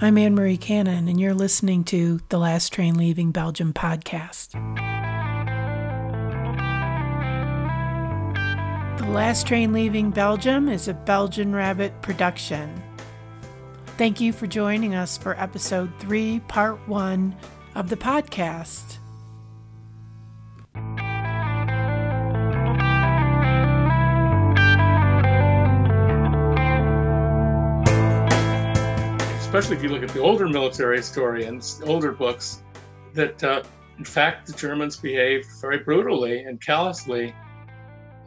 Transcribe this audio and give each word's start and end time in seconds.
I'm 0.00 0.16
Anne 0.16 0.36
Marie 0.36 0.56
Cannon, 0.56 1.08
and 1.08 1.18
you're 1.18 1.34
listening 1.34 1.82
to 1.86 2.20
the 2.28 2.38
Last 2.38 2.72
Train 2.72 2.94
Leaving 2.94 3.32
Belgium 3.32 3.72
podcast. 3.72 4.52
The 8.98 9.06
Last 9.06 9.48
Train 9.48 9.72
Leaving 9.72 10.12
Belgium 10.12 10.68
is 10.68 10.86
a 10.86 10.94
Belgian 10.94 11.52
Rabbit 11.52 12.00
production. 12.00 12.80
Thank 13.96 14.20
you 14.20 14.32
for 14.32 14.46
joining 14.46 14.94
us 14.94 15.18
for 15.18 15.34
episode 15.36 15.92
three, 15.98 16.38
part 16.46 16.78
one 16.86 17.34
of 17.74 17.88
the 17.88 17.96
podcast. 17.96 18.97
Especially 29.48 29.78
if 29.78 29.82
you 29.82 29.88
look 29.88 30.02
at 30.02 30.10
the 30.10 30.20
older 30.20 30.46
military 30.46 30.98
historians, 30.98 31.80
older 31.86 32.12
books, 32.12 32.62
that 33.14 33.42
uh, 33.42 33.62
in 33.96 34.04
fact 34.04 34.46
the 34.46 34.52
Germans 34.52 34.98
behaved 34.98 35.46
very 35.62 35.78
brutally 35.78 36.40
and 36.40 36.60
callously 36.60 37.34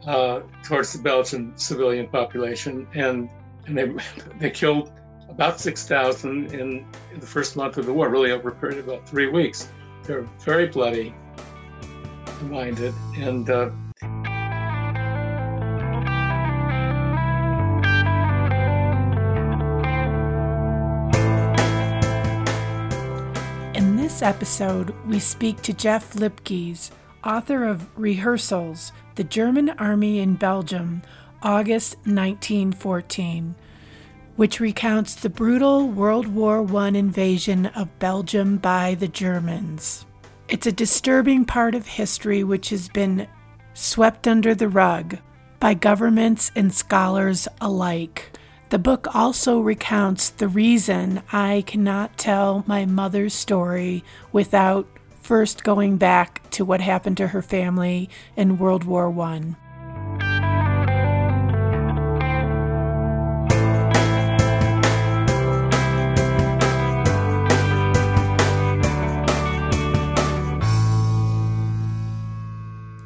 uh, 0.04 0.40
towards 0.64 0.92
the 0.92 1.00
Belgian 1.00 1.56
civilian 1.56 2.08
population, 2.08 2.88
and 2.94 3.30
and 3.66 3.78
they 3.78 3.92
they 4.40 4.50
killed 4.50 4.90
about 5.28 5.60
six 5.60 5.86
thousand 5.86 6.54
in, 6.54 6.84
in 7.14 7.20
the 7.20 7.26
first 7.26 7.54
month 7.54 7.78
of 7.78 7.86
the 7.86 7.92
war, 7.92 8.08
really 8.08 8.32
over 8.32 8.48
a 8.48 8.54
period 8.56 8.80
of 8.80 8.88
about 8.88 9.08
three 9.08 9.28
weeks. 9.28 9.68
They're 10.02 10.28
very 10.44 10.66
bloody 10.66 11.14
minded, 12.42 12.94
and 13.14 13.48
uh, 13.48 13.70
episode, 24.22 24.94
we 25.06 25.18
speak 25.18 25.60
to 25.62 25.72
Jeff 25.72 26.14
Lipkes, 26.14 26.90
author 27.24 27.64
of 27.64 27.88
Rehearsals 27.98 28.92
The 29.16 29.24
German 29.24 29.70
Army 29.70 30.20
in 30.20 30.34
Belgium, 30.34 31.02
August 31.42 31.96
1914, 32.04 33.54
which 34.36 34.60
recounts 34.60 35.14
the 35.14 35.28
brutal 35.28 35.88
World 35.88 36.28
War 36.28 36.66
I 36.76 36.88
invasion 36.88 37.66
of 37.66 37.98
Belgium 37.98 38.58
by 38.58 38.94
the 38.94 39.08
Germans. 39.08 40.06
It's 40.48 40.66
a 40.66 40.72
disturbing 40.72 41.44
part 41.44 41.74
of 41.74 41.86
history 41.86 42.44
which 42.44 42.70
has 42.70 42.88
been 42.88 43.26
swept 43.74 44.28
under 44.28 44.54
the 44.54 44.68
rug 44.68 45.18
by 45.60 45.74
governments 45.74 46.50
and 46.54 46.72
scholars 46.72 47.48
alike. 47.60 48.36
The 48.72 48.78
book 48.78 49.14
also 49.14 49.60
recounts 49.60 50.30
the 50.30 50.48
reason 50.48 51.22
I 51.30 51.62
cannot 51.66 52.16
tell 52.16 52.64
my 52.66 52.86
mother's 52.86 53.34
story 53.34 54.02
without 54.32 54.88
first 55.20 55.62
going 55.62 55.98
back 55.98 56.48
to 56.52 56.64
what 56.64 56.80
happened 56.80 57.18
to 57.18 57.28
her 57.28 57.42
family 57.42 58.08
in 58.34 58.56
World 58.56 58.84
War 58.84 59.12
I. 59.20 59.56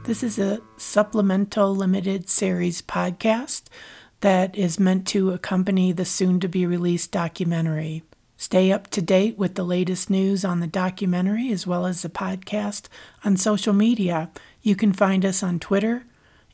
This 0.04 0.22
is 0.22 0.38
a 0.38 0.60
supplemental 0.76 1.74
limited 1.74 2.28
series 2.28 2.82
podcast 2.82 3.64
that 4.26 4.56
is 4.56 4.80
meant 4.80 5.06
to 5.06 5.30
accompany 5.30 5.92
the 5.92 6.04
soon 6.04 6.40
to 6.40 6.48
be 6.48 6.66
released 6.66 7.12
documentary. 7.12 8.02
Stay 8.36 8.72
up 8.72 8.90
to 8.90 9.00
date 9.00 9.38
with 9.38 9.54
the 9.54 9.62
latest 9.62 10.10
news 10.10 10.44
on 10.44 10.58
the 10.58 10.66
documentary 10.66 11.52
as 11.52 11.64
well 11.64 11.86
as 11.86 12.02
the 12.02 12.08
podcast 12.08 12.88
on 13.24 13.36
social 13.36 13.72
media. 13.72 14.28
You 14.62 14.74
can 14.74 14.92
find 14.92 15.24
us 15.24 15.44
on 15.44 15.60
Twitter, 15.60 16.06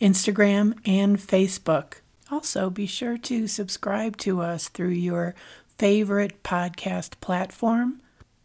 Instagram, 0.03 0.77
and 0.85 1.17
Facebook. 1.17 2.03
Also, 2.31 2.69
be 2.69 2.85
sure 2.85 3.17
to 3.17 3.47
subscribe 3.47 4.19
to 4.19 4.43
us 4.43 4.69
through 4.69 4.91
your 4.91 5.35
favorite 5.79 6.43
podcast 6.43 7.21
platform. 7.23 8.03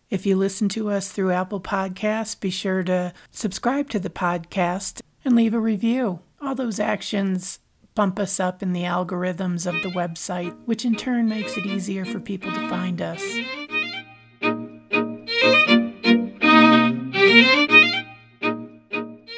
If 0.09 0.25
you 0.25 0.37
listen 0.37 0.69
to 0.69 0.89
us 0.89 1.11
through 1.11 1.33
Apple 1.33 1.59
Podcasts, 1.59 2.39
be 2.39 2.49
sure 2.49 2.81
to 2.83 3.11
subscribe 3.31 3.89
to 3.89 3.99
the 3.99 4.09
podcast 4.09 5.01
and 5.25 5.35
leave 5.35 5.53
a 5.53 5.59
review. 5.59 6.19
All 6.39 6.55
those 6.55 6.79
actions 6.79 7.59
bump 7.97 8.19
us 8.19 8.39
up 8.39 8.61
in 8.61 8.73
the 8.73 8.83
algorithms 8.83 9.65
of 9.65 9.73
the 9.81 9.89
website, 9.89 10.55
which 10.65 10.85
in 10.85 10.95
turn 10.95 11.27
makes 11.27 11.57
it 11.57 11.65
easier 11.65 12.05
for 12.05 12.19
people 12.19 12.51
to 12.51 12.69
find 12.69 13.01
us. 13.01 13.23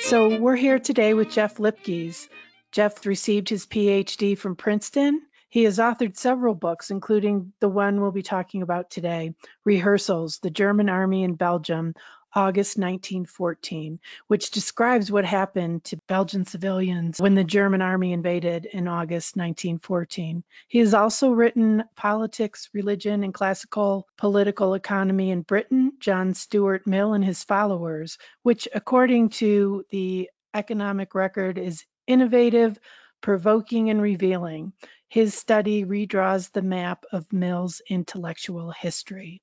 So, 0.02 0.38
we're 0.38 0.58
here 0.58 0.78
today 0.78 1.14
with 1.14 1.30
Jeff 1.30 1.56
Lipkes. 1.56 2.28
Jeff 2.74 3.06
received 3.06 3.47
his 3.47 3.66
PhD 3.66 4.38
from 4.38 4.58
Princeton. 4.58 5.22
He 5.47 5.64
has 5.64 5.78
authored 5.78 6.18
several 6.18 6.53
books, 6.53 6.91
including 6.91 7.53
the 7.62 7.70
one 7.70 8.02
we'll 8.02 8.12
be 8.12 8.24
talking 8.24 8.62
about 8.62 8.90
today 8.90 9.36
Rehearsals 9.64 10.40
The 10.40 10.50
German 10.50 10.90
Army 10.90 11.24
in 11.24 11.36
Belgium, 11.36 11.96
August 12.34 12.78
1914, 12.78 14.00
which 14.28 14.51
describes 14.51 15.12
what 15.12 15.25
happened 15.25 15.84
to 15.84 15.97
Belgian 16.07 16.45
civilians 16.45 17.19
when 17.19 17.35
the 17.35 17.44
German 17.44 17.81
army 17.81 18.13
invaded 18.13 18.66
in 18.66 18.88
August 18.88 19.35
1914. 19.35 20.44
He 20.67 20.79
has 20.79 20.94
also 20.94 21.31
written 21.31 21.84
Politics, 21.95 22.69
Religion, 22.73 23.23
and 23.23 23.34
Classical 23.34 24.07
Political 24.17 24.75
Economy 24.75 25.31
in 25.31 25.41
Britain, 25.41 25.94
John 26.00 26.34
Stuart 26.34 26.85
Mill 26.85 27.13
and 27.13 27.25
His 27.25 27.44
Followers, 27.44 28.17
which, 28.44 28.67
according 28.73 29.29
to 29.29 29.85
the 29.90 30.29
economic 30.53 31.16
record, 31.16 31.57
is 31.57 31.85
innovative, 32.07 32.79
provoking, 33.22 33.90
and 33.90 34.01
revealing. 34.01 34.73
His 35.07 35.34
study 35.34 35.85
redraws 35.85 36.51
the 36.51 36.61
map 36.61 37.06
of 37.11 37.34
Mill's 37.34 37.81
intellectual 37.90 38.72
history. 38.72 39.41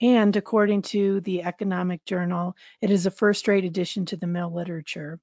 And 0.00 0.36
according 0.36 0.82
to 0.82 1.20
the 1.22 1.42
Economic 1.42 2.04
Journal, 2.04 2.54
it 2.80 2.90
is 2.92 3.06
a 3.06 3.10
first 3.10 3.48
rate 3.48 3.64
addition 3.64 4.06
to 4.06 4.16
the 4.16 4.28
mill 4.28 4.52
literature. 4.54 5.18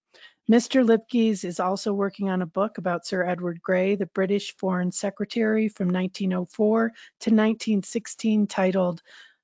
Mr. 0.51 0.85
Lipkes 0.85 1.45
is 1.45 1.61
also 1.61 1.93
working 1.93 2.29
on 2.29 2.41
a 2.41 2.45
book 2.45 2.77
about 2.77 3.05
Sir 3.05 3.25
Edward 3.25 3.61
Grey, 3.61 3.95
the 3.95 4.05
British 4.05 4.55
Foreign 4.57 4.91
Secretary 4.91 5.69
from 5.69 5.87
1904 5.87 6.89
to 6.89 7.29
1916, 7.29 8.47
titled 8.47 9.01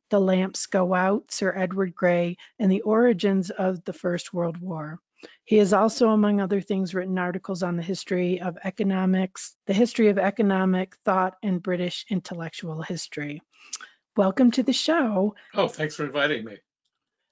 The 0.09 0.19
Lamps 0.19 0.65
Go 0.65 0.93
Out, 0.93 1.31
Sir 1.31 1.57
Edward 1.57 1.95
Grey, 1.95 2.35
and 2.59 2.69
the 2.69 2.81
Origins 2.81 3.51
of 3.51 3.83
the 3.85 3.93
First 3.93 4.33
World 4.33 4.57
War. 4.57 4.99
He 5.45 5.57
has 5.57 5.71
also, 5.71 6.09
among 6.09 6.41
other 6.41 6.59
things, 6.59 6.93
written 6.93 7.17
articles 7.17 7.63
on 7.63 7.77
the 7.77 7.83
history 7.83 8.41
of 8.41 8.57
economics, 8.63 9.55
the 9.65 9.73
history 9.73 10.09
of 10.09 10.17
economic 10.17 10.97
thought, 11.05 11.37
and 11.41 11.63
British 11.63 12.05
intellectual 12.09 12.81
history 12.81 13.41
welcome 14.21 14.51
to 14.51 14.61
the 14.61 14.71
show. 14.71 15.33
Oh, 15.55 15.67
thanks 15.67 15.95
for 15.95 16.05
inviting 16.05 16.45
me. 16.45 16.57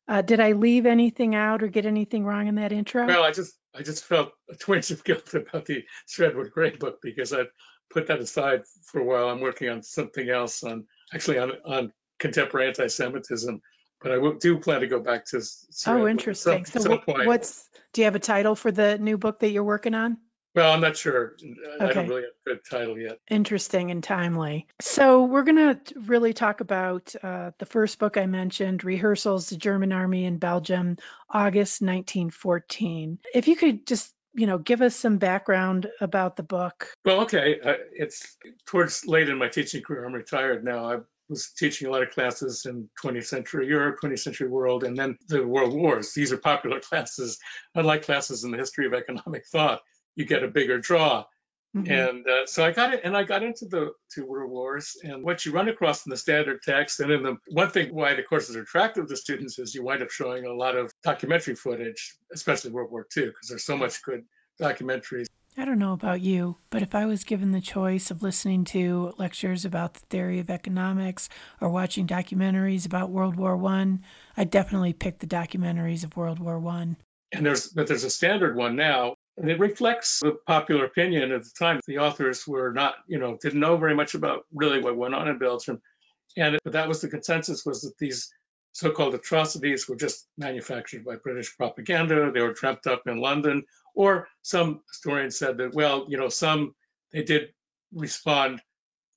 Uh, 0.07 0.23
did 0.23 0.39
I 0.39 0.53
leave 0.53 0.88
anything 0.88 1.35
out 1.35 1.61
or 1.61 1.67
get 1.67 1.85
anything 1.85 2.25
wrong 2.25 2.47
in 2.47 2.55
that 2.55 2.72
intro? 2.72 3.05
Well, 3.05 3.23
I 3.23 3.31
just 3.31 3.53
I 3.75 3.83
just 3.83 4.05
felt 4.05 4.31
a 4.50 4.55
twinge 4.55 4.89
of 4.89 5.03
guilt 5.03 5.31
about 5.35 5.67
the 5.67 5.83
Sir 6.07 6.25
Edward 6.25 6.51
Grey 6.51 6.75
book 6.75 6.97
because 7.03 7.31
I 7.31 7.44
put 7.91 8.07
that 8.07 8.17
aside 8.17 8.63
for 8.88 9.01
a 9.01 9.05
while. 9.05 9.29
I'm 9.29 9.39
working 9.39 9.69
on 9.69 9.83
something 9.83 10.27
else 10.27 10.63
on 10.63 10.88
actually 11.13 11.38
on 11.38 11.51
on 11.63 11.94
contemporary 12.17 12.69
anti-Semitism, 12.69 13.62
but 14.01 14.12
I 14.12 14.18
do 14.39 14.57
plan 14.57 14.81
to 14.81 14.88
go 14.88 15.00
back 15.00 15.27
to. 15.27 15.42
Sir 15.44 15.95
oh, 15.95 16.07
interesting. 16.07 16.65
Some, 16.65 16.81
so, 16.81 17.01
some 17.06 17.25
what's 17.27 17.69
do 17.94 18.01
you 18.01 18.06
have 18.06 18.15
a 18.15 18.25
title 18.33 18.56
for 18.56 18.71
the 18.71 18.97
new 18.97 19.19
book 19.19 19.42
that 19.42 19.51
you're 19.51 19.63
working 19.63 19.94
on? 19.94 20.18
Well, 20.56 20.74
I'm 20.74 20.81
not 20.81 20.98
sure. 20.98 21.36
I 21.80 21.94
don't 21.94 22.07
really 22.07 22.24
have 22.24 22.31
a 22.46 22.50
good 22.50 22.60
title 22.69 22.98
yet. 22.98 23.19
Interesting 23.30 23.92
and 23.92 24.04
timely. 24.04 24.68
So, 24.81 25.25
we're 25.25 25.44
going 25.44 25.57
to 25.57 25.80
really 25.96 26.34
talk 26.34 26.62
about 26.62 27.13
uh, 27.22 27.51
the 27.60 27.68
first 27.68 28.00
book 28.00 28.18
I 28.18 28.25
mentioned, 28.25 28.84
Rehearsals, 28.84 29.50
the 29.50 29.57
German 29.57 29.92
Army 29.92 30.25
in 30.25 30.38
Belgium, 30.38 30.98
August 31.30 31.81
1914. 31.81 33.19
If 33.34 33.48
you 33.48 33.56
could 33.56 33.86
just 33.86 34.13
you 34.34 34.46
know, 34.46 34.57
give 34.60 34.81
us 34.81 34.96
some 34.96 35.18
background 35.18 35.88
about 36.01 36.36
the 36.36 36.44
book. 36.44 36.88
Well, 37.04 37.22
okay. 37.22 37.60
Uh, 37.60 37.74
it's 37.92 38.38
towards 38.68 39.06
late 39.06 39.28
in 39.28 39.38
my 39.38 39.50
teaching 39.50 39.81
career. 39.81 40.06
I'm 40.06 40.13
retired 40.13 40.63
now. 40.63 40.86
I 40.86 40.98
was 41.30 41.52
teaching 41.57 41.88
a 41.88 41.92
lot 41.92 42.04
of 42.04 42.12
classes 42.12 42.66
in 42.66 42.90
20th 43.04 43.25
century 43.25 43.68
Europe, 43.68 43.98
20th 44.04 44.19
century 44.19 44.48
world, 44.48 44.84
and 44.84 44.95
then 44.95 45.18
the 45.28 45.45
world 45.45 45.74
wars. 45.74 46.13
These 46.13 46.31
are 46.31 46.38
popular 46.38 46.80
classes, 46.90 47.40
unlike 47.75 48.04
classes 48.04 48.44
in 48.44 48.52
the 48.52 48.57
history 48.57 48.86
of 48.86 48.94
economic 48.94 49.45
thought 49.48 49.81
you 50.19 50.25
get 50.25 50.44
a 50.44 50.48
bigger 50.50 50.77
draw. 50.77 51.24
Mm-hmm. 51.75 51.92
And 51.92 52.27
uh, 52.27 52.45
so 52.45 52.66
I 52.66 52.71
got 52.71 52.94
it, 52.94 53.01
and 53.04 53.16
I 53.16 53.24
got 53.24 53.44
into 53.44 53.66
the 53.66 53.92
two 54.13 54.25
world 54.25 54.51
wars. 54.51 54.98
And 55.04 55.24
what 55.24 55.45
you 55.45 55.51
run 55.51 55.69
across 55.69 56.06
in 56.06 56.10
the 56.10 56.18
standard 56.18 56.62
text, 56.63 57.00
and 57.00 57.12
in 57.12 57.24
the 57.24 57.38
one 57.51 57.69
thing 57.69 57.94
why 57.94 58.16
the 58.16 58.24
courses 58.24 58.56
are 58.56 58.63
attractive 58.63 59.07
to 59.07 59.16
students 59.16 59.60
is 59.60 59.74
you 59.74 59.83
wind 59.83 60.01
up 60.01 60.10
showing 60.10 60.45
a 60.45 60.54
lot 60.54 60.75
of 60.75 60.92
documentary 61.04 61.56
footage, 61.56 62.18
especially 62.33 62.71
World 62.71 62.92
War 62.92 63.06
II, 63.16 63.27
because 63.27 63.50
there's 63.50 63.66
so 63.66 63.77
much 63.77 64.01
good 64.04 64.24
documentaries. 64.60 65.27
I 65.57 65.66
don't 65.66 65.77
know 65.77 65.94
about 65.94 66.21
you, 66.21 66.57
but 66.69 66.81
if 66.81 66.95
I 66.95 67.06
was 67.06 67.24
given 67.24 67.51
the 67.51 67.62
choice 67.62 68.10
of 68.10 68.24
listening 68.24 68.63
to 68.66 69.13
lectures 69.18 69.63
about 69.63 69.94
the 69.94 70.06
theory 70.10 70.39
of 70.39 70.50
economics 70.50 71.30
or 71.62 71.69
watching 71.69 72.07
documentaries 72.07 72.86
about 72.86 73.12
World 73.12 73.36
War 73.36 73.56
One, 73.56 74.04
I'd 74.36 74.50
definitely 74.50 74.94
pick 74.94 75.19
the 75.19 75.27
documentaries 75.27 76.04
of 76.04 76.18
World 76.18 76.39
War 76.39 76.60
One. 76.60 76.98
And 77.31 77.45
there's 77.45 77.68
but 77.68 77.86
there's 77.88 78.04
a 78.04 78.10
standard 78.10 78.56
one 78.56 78.75
now, 78.75 79.16
and 79.39 79.50
it 79.50 79.59
reflects 79.59 80.19
the 80.19 80.38
popular 80.45 80.86
opinion 80.86 81.31
at 81.31 81.44
the 81.44 81.51
time. 81.57 81.80
The 81.88 82.00
authors 82.00 82.45
were 82.47 82.71
not, 82.74 82.95
you 83.07 83.19
know, 83.19 83.38
didn't 83.41 83.59
know 83.59 83.77
very 83.77 83.95
much 83.95 84.13
about 84.13 84.45
really 84.53 84.81
what 84.81 84.97
went 84.97 85.15
on 85.15 85.27
in 85.27 85.38
Belgium, 85.38 85.81
and 86.38 86.59
but 86.63 86.74
that 86.74 86.88
was 86.88 87.01
the 87.01 87.09
consensus 87.09 87.65
was 87.65 87.81
that 87.81 87.97
these 87.97 88.31
so-called 88.74 89.15
atrocities 89.15 89.89
were 89.89 89.95
just 89.95 90.27
manufactured 90.38 91.03
by 91.03 91.15
British 91.15 91.57
propaganda. 91.57 92.31
They 92.31 92.41
were 92.41 92.53
dreamt 92.53 92.86
up 92.86 93.03
in 93.07 93.18
London 93.18 93.63
or 93.95 94.27
some 94.41 94.81
historians 94.88 95.38
said 95.38 95.57
that, 95.57 95.74
well, 95.74 96.06
you 96.07 96.18
know, 96.18 96.30
some 96.30 96.75
they 97.12 97.24
did 97.24 97.50
respond 97.94 98.62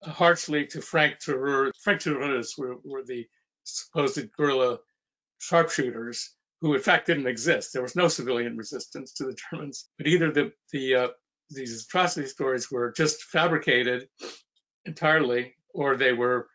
harshly 0.02 0.66
to 0.66 0.80
franc-tireur. 0.80 1.70
Frank 1.80 2.00
Tireurs 2.00 2.58
were, 2.58 2.76
were 2.84 3.04
the 3.04 3.26
supposed 3.64 4.32
guerrilla 4.32 4.78
sharpshooters 5.38 6.30
who 6.62 6.74
in 6.74 6.80
fact 6.80 7.08
didn't 7.08 7.26
exist. 7.26 7.72
There 7.72 7.82
was 7.82 7.96
no 7.96 8.08
civilian 8.08 8.56
resistance 8.56 9.12
to 9.14 9.24
the 9.24 9.36
Germans, 9.50 9.88
but 9.98 10.06
either 10.06 10.32
the, 10.32 10.52
the 10.72 10.94
uh, 10.94 11.08
these 11.50 11.84
atrocity 11.84 12.26
stories 12.28 12.70
were 12.70 12.92
just 12.96 13.24
fabricated 13.24 14.08
entirely, 14.86 15.54
or 15.74 15.96
they 15.96 16.12
were 16.12 16.48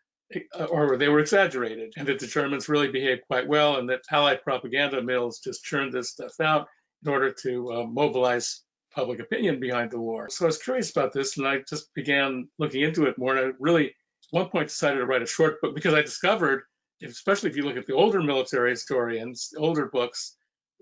or 0.70 0.98
they 0.98 1.08
were 1.08 1.20
exaggerated, 1.20 1.94
and 1.98 2.08
that 2.08 2.20
the 2.20 2.28
Germans 2.28 2.68
really 2.68 2.90
behaved 2.90 3.22
quite 3.28 3.48
well, 3.48 3.78
and 3.78 3.90
that 3.90 4.02
Allied 4.12 4.44
propaganda 4.44 5.02
mills 5.02 5.40
just 5.40 5.64
churned 5.64 5.94
this 5.94 6.10
stuff 6.12 6.34
out 6.42 6.68
in 7.06 7.12
order 7.12 7.32
to 7.44 7.72
uh, 7.72 7.84
mobilize 7.86 8.64
public 8.94 9.20
opinion 9.20 9.60
behind 9.60 9.92
the 9.92 10.00
war. 10.00 10.30
So 10.30 10.46
I 10.46 10.48
was 10.48 10.58
curious 10.58 10.92
about 10.92 11.14
this, 11.14 11.38
and 11.38 11.48
I 11.48 11.60
just 11.70 11.94
began 11.94 12.50
looking 12.58 12.82
into 12.82 13.06
it 13.06 13.18
more. 13.18 13.36
And 13.38 13.48
I 13.48 13.56
really, 13.60 13.88
at 13.88 13.94
one 14.32 14.50
point, 14.50 14.70
decided 14.70 14.98
to 14.98 15.06
write 15.06 15.22
a 15.22 15.28
short 15.28 15.62
book 15.62 15.76
because 15.76 15.94
I 15.94 16.02
discovered, 16.02 16.64
especially 17.04 17.50
if 17.50 17.58
you 17.58 17.64
look 17.64 17.78
at 17.78 17.86
the 17.86 17.94
older 17.94 18.22
military 18.22 18.72
historians, 18.72 19.54
older 19.58 19.88
books, 19.88 20.36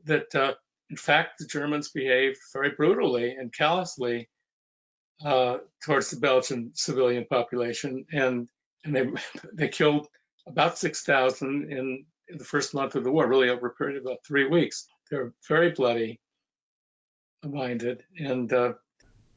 that 0.05 0.33
uh, 0.35 0.53
in 0.89 0.97
fact 0.97 1.39
the 1.39 1.45
Germans 1.45 1.89
behaved 1.89 2.37
very 2.53 2.71
brutally 2.71 3.31
and 3.31 3.53
callously 3.53 4.29
uh, 5.23 5.57
towards 5.83 6.09
the 6.09 6.19
Belgian 6.19 6.71
civilian 6.73 7.25
population, 7.29 8.05
and 8.11 8.47
and 8.83 8.95
they 8.95 9.07
they 9.53 9.67
killed 9.67 10.07
about 10.47 10.77
six 10.77 11.03
thousand 11.03 11.71
in, 11.71 12.05
in 12.27 12.37
the 12.37 12.43
first 12.43 12.73
month 12.73 12.95
of 12.95 13.03
the 13.03 13.11
war, 13.11 13.27
really 13.27 13.49
over 13.49 13.67
a 13.67 13.73
period 13.73 13.97
of 13.97 14.05
about 14.05 14.19
three 14.27 14.47
weeks. 14.47 14.87
They're 15.09 15.33
very 15.47 15.71
bloody 15.71 16.19
minded. 17.43 18.03
And 18.17 18.51
uh, 18.51 18.73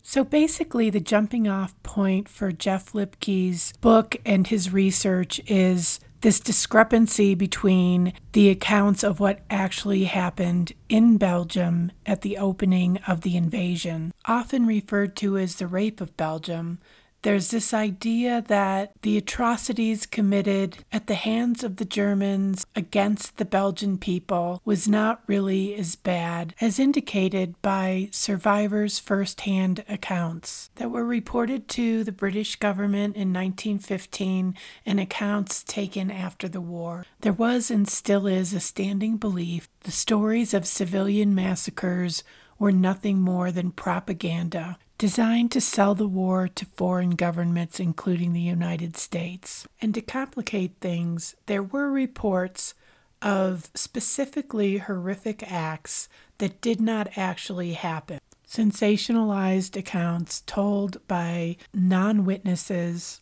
so 0.02 0.24
basically, 0.24 0.90
the 0.90 1.00
jumping 1.00 1.48
off 1.48 1.80
point 1.82 2.28
for 2.28 2.50
Jeff 2.52 2.92
Lipkes' 2.92 3.78
book 3.80 4.16
and 4.24 4.46
his 4.46 4.72
research 4.72 5.40
is 5.46 6.00
this 6.20 6.40
discrepancy 6.40 7.34
between 7.34 8.12
the 8.32 8.50
accounts 8.50 9.04
of 9.04 9.20
what 9.20 9.40
actually 9.50 10.04
happened 10.04 10.72
in 10.88 11.16
Belgium 11.16 11.92
at 12.06 12.22
the 12.22 12.36
opening 12.38 12.98
of 13.06 13.20
the 13.20 13.36
invasion, 13.36 14.12
often 14.24 14.66
referred 14.66 15.14
to 15.16 15.36
as 15.36 15.56
the 15.56 15.66
Rape 15.66 16.00
of 16.00 16.16
Belgium, 16.16 16.78
there's 17.22 17.50
this 17.50 17.74
idea 17.74 18.44
that 18.48 18.92
the 19.02 19.16
atrocities 19.16 20.06
committed 20.06 20.78
at 20.92 21.06
the 21.06 21.14
hands 21.14 21.64
of 21.64 21.76
the 21.76 21.84
Germans 21.84 22.66
against 22.76 23.36
the 23.36 23.44
Belgian 23.44 23.98
people 23.98 24.62
was 24.64 24.88
not 24.88 25.22
really 25.26 25.74
as 25.74 25.96
bad 25.96 26.54
as 26.60 26.78
indicated 26.78 27.60
by 27.60 28.08
survivors' 28.12 28.98
first 28.98 29.42
hand 29.42 29.84
accounts 29.88 30.70
that 30.76 30.90
were 30.90 31.04
reported 31.04 31.68
to 31.68 32.04
the 32.04 32.12
British 32.12 32.56
government 32.56 33.16
in 33.16 33.32
1915 33.32 34.54
and 34.86 35.00
accounts 35.00 35.64
taken 35.64 36.10
after 36.10 36.48
the 36.48 36.60
war. 36.60 37.04
There 37.20 37.32
was 37.32 37.70
and 37.70 37.88
still 37.88 38.26
is 38.26 38.52
a 38.52 38.60
standing 38.60 39.16
belief 39.16 39.68
the 39.80 39.90
stories 39.90 40.54
of 40.54 40.66
civilian 40.66 41.34
massacres 41.34 42.22
were 42.58 42.72
nothing 42.72 43.20
more 43.20 43.50
than 43.50 43.70
propaganda 43.70 44.78
designed 44.98 45.52
to 45.52 45.60
sell 45.60 45.94
the 45.94 46.08
war 46.08 46.48
to 46.48 46.66
foreign 46.66 47.10
governments, 47.10 47.78
including 47.78 48.32
the 48.32 48.40
United 48.40 48.96
States. 48.96 49.66
And 49.80 49.94
to 49.94 50.00
complicate 50.00 50.74
things, 50.80 51.36
there 51.46 51.62
were 51.62 51.88
reports 51.88 52.74
of 53.22 53.70
specifically 53.74 54.78
horrific 54.78 55.50
acts 55.50 56.08
that 56.38 56.60
did 56.60 56.80
not 56.80 57.16
actually 57.16 57.72
happen. 57.72 58.18
Sensationalized 58.46 59.76
accounts 59.76 60.40
told 60.42 61.06
by 61.06 61.56
non 61.72 62.24
witnesses, 62.24 63.20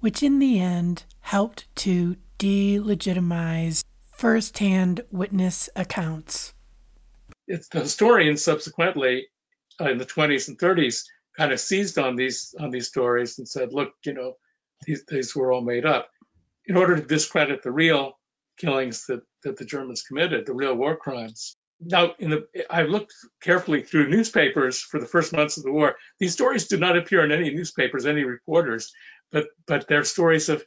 which 0.00 0.22
in 0.22 0.38
the 0.38 0.60
end 0.60 1.04
helped 1.20 1.74
to 1.76 2.16
delegitimize 2.38 3.82
first 4.12 4.58
hand 4.58 5.02
witness 5.10 5.70
accounts. 5.76 6.54
It's 7.46 7.68
the 7.68 7.80
historians 7.80 8.42
subsequently 8.42 9.28
in 9.80 9.98
the 9.98 10.06
20s 10.06 10.48
and 10.48 10.58
30s 10.58 11.04
kind 11.36 11.52
of 11.52 11.60
seized 11.60 11.98
on 11.98 12.16
these 12.16 12.54
on 12.58 12.70
these 12.70 12.88
stories 12.88 13.38
and 13.38 13.48
said, 13.48 13.72
look, 13.72 13.92
you 14.04 14.12
know, 14.12 14.34
these, 14.84 15.04
these 15.08 15.34
were 15.34 15.52
all 15.52 15.60
made 15.60 15.86
up, 15.86 16.10
in 16.66 16.76
order 16.76 16.96
to 16.96 17.02
discredit 17.02 17.62
the 17.62 17.70
real 17.70 18.18
killings 18.58 19.06
that, 19.06 19.22
that 19.44 19.56
the 19.56 19.64
Germans 19.64 20.02
committed, 20.02 20.46
the 20.46 20.54
real 20.54 20.74
war 20.74 20.96
crimes. 20.96 21.56
Now, 21.80 22.14
in 22.18 22.30
the 22.30 22.46
I 22.68 22.82
looked 22.82 23.14
carefully 23.40 23.82
through 23.82 24.08
newspapers 24.08 24.80
for 24.80 24.98
the 24.98 25.06
first 25.06 25.32
months 25.32 25.58
of 25.58 25.62
the 25.62 25.72
war. 25.72 25.94
These 26.18 26.32
stories 26.32 26.66
do 26.66 26.76
not 26.76 26.96
appear 26.96 27.24
in 27.24 27.30
any 27.30 27.54
newspapers, 27.54 28.04
any 28.04 28.24
reporters, 28.24 28.92
but 29.30 29.46
but 29.66 29.86
they're 29.86 30.02
stories 30.02 30.48
of 30.48 30.64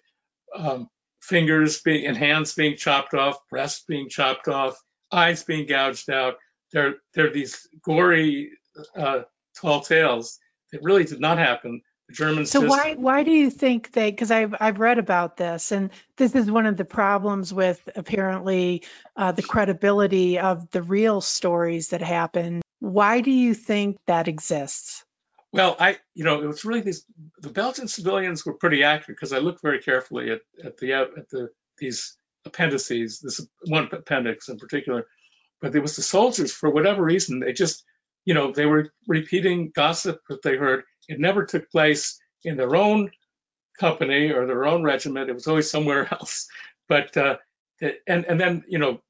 um, 0.55 0.89
fingers 1.21 1.81
being 1.81 2.07
and 2.07 2.15
hands 2.15 2.53
being 2.53 2.77
chopped 2.77 3.13
off, 3.13 3.37
breasts 3.49 3.83
being 3.85 4.07
chopped 4.07 4.47
off, 4.47 4.81
eyes 5.11 5.43
being 5.43 5.67
gouged 5.67 6.09
out. 6.09 6.35
They're 6.71 6.95
they're 7.13 7.33
these 7.33 7.67
gory 7.83 8.51
uh, 8.95 9.21
tall 9.59 9.81
tales. 9.81 10.39
It 10.71 10.81
really 10.83 11.03
did 11.03 11.19
not 11.19 11.37
happen. 11.37 11.81
The 12.07 12.13
Germans. 12.13 12.51
So 12.51 12.61
just, 12.61 12.69
why 12.69 12.95
why 12.95 13.23
do 13.23 13.31
you 13.31 13.49
think 13.49 13.91
they? 13.91 14.11
Because 14.11 14.31
I've 14.31 14.55
I've 14.59 14.79
read 14.79 14.97
about 14.97 15.37
this, 15.37 15.71
and 15.71 15.91
this 16.17 16.35
is 16.35 16.49
one 16.49 16.65
of 16.65 16.77
the 16.77 16.85
problems 16.85 17.53
with 17.53 17.87
apparently 17.95 18.83
uh, 19.15 19.31
the 19.31 19.43
credibility 19.43 20.39
of 20.39 20.69
the 20.71 20.81
real 20.81 21.21
stories 21.21 21.89
that 21.89 22.01
happen. 22.01 22.61
Why 22.79 23.21
do 23.21 23.31
you 23.31 23.53
think 23.53 23.97
that 24.07 24.27
exists? 24.27 25.05
Well, 25.53 25.75
I, 25.79 25.97
you 26.15 26.23
know, 26.23 26.41
it 26.41 26.47
was 26.47 26.63
really 26.63 26.81
these. 26.81 27.05
The 27.41 27.49
Belgian 27.49 27.87
civilians 27.87 28.45
were 28.45 28.53
pretty 28.53 28.83
accurate 28.83 29.17
because 29.17 29.33
I 29.33 29.39
looked 29.39 29.61
very 29.61 29.79
carefully 29.79 30.31
at 30.31 30.41
at 30.63 30.77
the 30.77 30.93
at 30.93 31.29
the 31.29 31.49
these 31.77 32.17
appendices. 32.45 33.19
This 33.19 33.45
one 33.65 33.89
appendix 33.91 34.47
in 34.47 34.57
particular, 34.57 35.07
but 35.59 35.75
it 35.75 35.81
was 35.81 35.95
the 35.95 36.01
soldiers 36.01 36.53
for 36.53 36.69
whatever 36.69 37.03
reason 37.03 37.39
they 37.39 37.53
just 37.53 37.83
you 38.25 38.33
know, 38.33 38.51
they 38.51 38.65
were 38.65 38.89
repeating 39.07 39.71
gossip 39.73 40.19
that 40.29 40.41
they 40.41 40.55
heard. 40.55 40.83
It 41.07 41.19
never 41.19 41.45
took 41.45 41.69
place 41.71 42.19
in 42.43 42.57
their 42.57 42.75
own 42.75 43.11
company 43.79 44.31
or 44.31 44.45
their 44.45 44.65
own 44.65 44.83
regiment. 44.83 45.29
It 45.29 45.33
was 45.33 45.47
always 45.47 45.69
somewhere 45.69 46.07
else. 46.11 46.47
But 46.87 47.15
uh, 47.17 47.37
and 48.07 48.25
and 48.25 48.39
then 48.39 48.63
you 48.67 48.79
know 48.79 49.01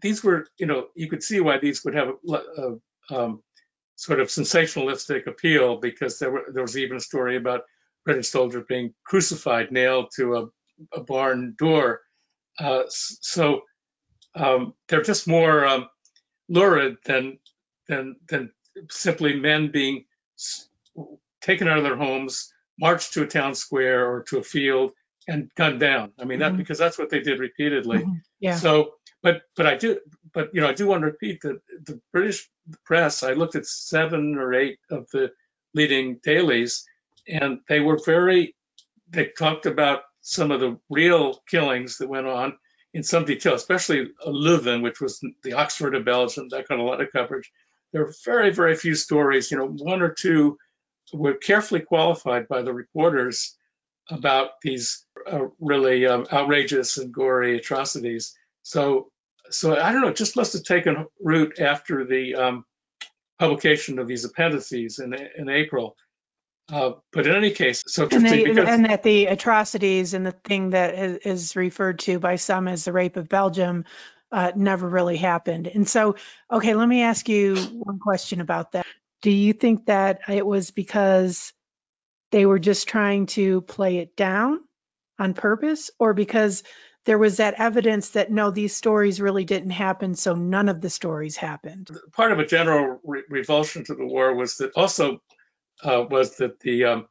these 0.00 0.22
were 0.22 0.46
you 0.58 0.66
know 0.66 0.88
you 0.94 1.08
could 1.08 1.22
see 1.22 1.40
why 1.40 1.58
these 1.58 1.84
would 1.84 1.94
have 1.94 2.08
a, 2.08 2.34
a 2.34 2.78
um, 3.10 3.42
sort 3.96 4.20
of 4.20 4.28
sensationalistic 4.28 5.26
appeal 5.26 5.76
because 5.76 6.18
there 6.18 6.30
were 6.30 6.44
there 6.52 6.62
was 6.62 6.76
even 6.76 6.96
a 6.96 7.00
story 7.00 7.36
about 7.36 7.62
British 8.04 8.28
soldiers 8.28 8.64
being 8.68 8.94
crucified, 9.04 9.72
nailed 9.72 10.10
to 10.16 10.36
a, 10.36 10.98
a 10.98 11.02
barn 11.02 11.54
door. 11.58 12.00
Uh, 12.58 12.82
so 12.88 13.62
um, 14.34 14.74
they're 14.88 15.02
just 15.02 15.28
more 15.28 15.64
um, 15.64 15.88
lurid 16.48 16.96
than 17.04 17.38
than 17.88 18.16
than 18.28 18.52
simply 18.90 19.38
men 19.38 19.70
being 19.70 20.04
taken 21.40 21.68
out 21.68 21.78
of 21.78 21.84
their 21.84 21.96
homes, 21.96 22.52
marched 22.78 23.14
to 23.14 23.22
a 23.22 23.26
town 23.26 23.54
square 23.54 24.10
or 24.10 24.22
to 24.24 24.38
a 24.38 24.42
field, 24.42 24.92
and 25.28 25.50
gunned 25.56 25.80
down. 25.80 26.12
I 26.18 26.24
mean 26.24 26.40
that 26.40 26.52
mm-hmm. 26.52 26.58
because 26.58 26.78
that's 26.78 26.98
what 26.98 27.10
they 27.10 27.20
did 27.20 27.38
repeatedly. 27.38 27.98
Mm-hmm. 27.98 28.12
Yeah. 28.40 28.56
So, 28.56 28.94
but 29.22 29.42
but 29.56 29.66
I 29.66 29.76
do, 29.76 29.98
but 30.32 30.50
you 30.54 30.60
know, 30.60 30.68
I 30.68 30.74
do 30.74 30.86
want 30.86 31.02
to 31.02 31.06
repeat 31.06 31.42
that 31.42 31.60
the 31.84 32.00
British 32.12 32.48
press. 32.84 33.22
I 33.22 33.32
looked 33.32 33.56
at 33.56 33.66
seven 33.66 34.36
or 34.36 34.54
eight 34.54 34.78
of 34.90 35.08
the 35.12 35.30
leading 35.74 36.20
dailies, 36.22 36.84
and 37.28 37.60
they 37.68 37.80
were 37.80 37.98
very. 38.04 38.54
They 39.10 39.26
talked 39.26 39.66
about 39.66 40.02
some 40.22 40.50
of 40.50 40.60
the 40.60 40.78
real 40.88 41.42
killings 41.48 41.98
that 41.98 42.08
went 42.08 42.26
on 42.26 42.56
in 42.94 43.02
some 43.02 43.24
detail, 43.24 43.54
especially 43.54 44.08
Leuven, 44.26 44.82
which 44.82 45.00
was 45.00 45.20
the 45.42 45.54
Oxford 45.54 45.94
of 45.94 46.04
Belgium. 46.04 46.48
That 46.48 46.68
got 46.68 46.78
a 46.78 46.82
lot 46.82 47.00
of 47.00 47.12
coverage 47.12 47.50
there 47.92 48.02
are 48.02 48.12
very, 48.24 48.50
very 48.52 48.74
few 48.74 48.94
stories. 48.94 49.50
You 49.50 49.58
know, 49.58 49.66
one 49.66 50.02
or 50.02 50.10
two 50.10 50.58
were 51.12 51.34
carefully 51.34 51.80
qualified 51.80 52.48
by 52.48 52.62
the 52.62 52.72
reporters 52.72 53.56
about 54.10 54.60
these 54.62 55.04
uh, 55.30 55.46
really 55.60 56.06
um, 56.06 56.26
outrageous 56.32 56.98
and 56.98 57.12
gory 57.12 57.56
atrocities. 57.56 58.34
So, 58.62 59.10
so 59.50 59.78
I 59.78 59.92
don't 59.92 60.02
know. 60.02 60.08
It 60.08 60.16
just 60.16 60.36
must 60.36 60.54
have 60.54 60.64
taken 60.64 61.06
root 61.20 61.60
after 61.60 62.04
the 62.04 62.34
um, 62.34 62.64
publication 63.38 63.98
of 63.98 64.08
these 64.08 64.24
appendices 64.24 64.98
in, 64.98 65.14
in 65.36 65.48
April. 65.48 65.96
Uh, 66.70 66.92
but 67.12 67.26
in 67.26 67.34
any 67.34 67.50
case, 67.50 67.82
so 67.86 68.08
And, 68.10 68.24
they, 68.24 68.44
because 68.44 68.68
and 68.68 68.86
that 68.86 69.02
the 69.02 69.26
atrocities 69.26 70.14
and 70.14 70.24
the 70.24 70.32
thing 70.32 70.70
that 70.70 70.94
is, 70.94 71.16
is 71.18 71.56
referred 71.56 71.98
to 72.00 72.18
by 72.18 72.36
some 72.36 72.68
as 72.68 72.84
the 72.84 72.92
rape 72.92 73.16
of 73.16 73.28
Belgium 73.28 73.84
uh, 74.32 74.52
never 74.56 74.88
really 74.88 75.18
happened. 75.18 75.66
And 75.66 75.88
so, 75.88 76.16
okay, 76.50 76.74
let 76.74 76.88
me 76.88 77.02
ask 77.02 77.28
you 77.28 77.56
one 77.56 77.98
question 77.98 78.40
about 78.40 78.72
that. 78.72 78.86
Do 79.20 79.30
you 79.30 79.52
think 79.52 79.86
that 79.86 80.20
it 80.28 80.44
was 80.44 80.70
because 80.70 81.52
they 82.30 82.46
were 82.46 82.58
just 82.58 82.88
trying 82.88 83.26
to 83.26 83.60
play 83.60 83.98
it 83.98 84.16
down 84.16 84.60
on 85.18 85.34
purpose, 85.34 85.90
or 85.98 86.14
because 86.14 86.64
there 87.04 87.18
was 87.18 87.36
that 87.36 87.54
evidence 87.58 88.10
that 88.10 88.32
no, 88.32 88.50
these 88.50 88.74
stories 88.74 89.20
really 89.20 89.44
didn't 89.44 89.70
happen, 89.70 90.14
so 90.14 90.34
none 90.34 90.68
of 90.68 90.80
the 90.80 90.90
stories 90.90 91.36
happened? 91.36 91.90
part 92.12 92.32
of 92.32 92.38
a 92.38 92.46
general 92.46 92.98
re- 93.04 93.24
revulsion 93.28 93.84
to 93.84 93.94
the 93.94 94.06
war 94.06 94.34
was 94.34 94.56
that 94.56 94.72
also 94.74 95.20
uh, 95.84 96.04
was 96.08 96.36
that 96.36 96.58
the 96.60 96.84
um, 96.84 97.06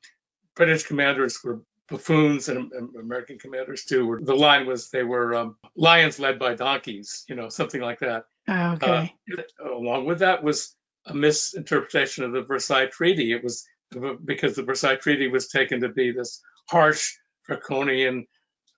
British 0.56 0.84
commanders 0.84 1.40
were 1.44 1.62
buffoons 1.92 2.48
and, 2.50 2.72
American 2.98 3.38
commanders 3.38 3.84
too. 3.84 4.08
Were, 4.08 4.22
the 4.22 4.36
line 4.36 4.66
was 4.66 4.90
they 4.90 5.04
were 5.04 5.36
um, 5.36 5.58
lions 5.76 6.20
led 6.20 6.40
by 6.40 6.56
donkeys, 6.56 7.26
you 7.28 7.36
know, 7.36 7.50
something 7.50 7.82
like 7.82 8.00
that. 8.00 8.24
Ah, 8.48 8.74
Okay. 8.74 9.14
Uh, 9.38 9.74
along 9.76 10.06
with 10.06 10.20
that 10.20 10.44
was 10.44 10.76
a 11.06 11.14
misinterpretation 11.14 12.24
of 12.24 12.32
the 12.32 12.44
Versailles 12.44 12.88
Treaty. 12.88 13.34
It 13.34 13.44
was 13.44 13.68
because 14.24 14.56
the 14.56 14.64
Versailles 14.64 14.96
Treaty 14.96 15.28
was 15.28 15.50
taken 15.50 15.82
to 15.82 15.90
be 15.90 16.12
this 16.12 16.42
harsh, 16.70 17.12
draconian, 17.46 18.26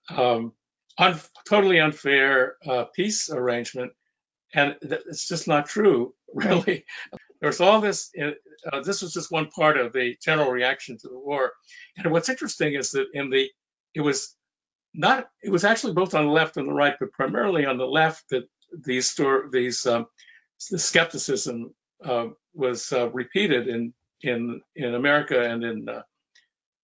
um, 0.09 0.53
un- 0.97 1.19
totally 1.47 1.79
unfair 1.79 2.55
uh, 2.65 2.85
peace 2.85 3.29
arrangement, 3.29 3.91
and 4.53 4.75
th- 4.81 5.01
it's 5.07 5.27
just 5.27 5.47
not 5.47 5.67
true, 5.67 6.15
really. 6.33 6.85
There's 7.43 7.59
all 7.59 7.81
this. 7.81 8.09
Uh, 8.17 8.81
this 8.83 9.01
was 9.01 9.13
just 9.13 9.29
one 9.29 9.49
part 9.49 9.77
of 9.77 9.91
the 9.91 10.15
general 10.23 10.49
reaction 10.49 10.97
to 10.99 11.09
the 11.09 11.19
war, 11.19 11.51
and 11.97 12.09
what's 12.09 12.29
interesting 12.29 12.73
is 12.73 12.91
that 12.91 13.07
in 13.13 13.29
the 13.29 13.49
it 13.93 13.99
was 13.99 14.33
not 14.93 15.27
it 15.43 15.49
was 15.49 15.65
actually 15.65 15.91
both 15.91 16.15
on 16.15 16.25
the 16.25 16.31
left 16.31 16.55
and 16.55 16.65
the 16.65 16.73
right, 16.73 16.95
but 16.97 17.11
primarily 17.11 17.65
on 17.65 17.77
the 17.77 17.85
left 17.85 18.29
that 18.29 18.47
these 18.85 19.09
store 19.11 19.49
these 19.51 19.85
um, 19.85 20.05
the 20.71 20.79
skepticism 20.79 21.75
uh, 22.01 22.27
was 22.53 22.93
uh, 22.93 23.09
repeated 23.11 23.67
in 23.67 23.93
in 24.21 24.61
in 24.77 24.95
America 24.95 25.43
and 25.43 25.65
in 25.65 25.89
uh, 25.89 26.03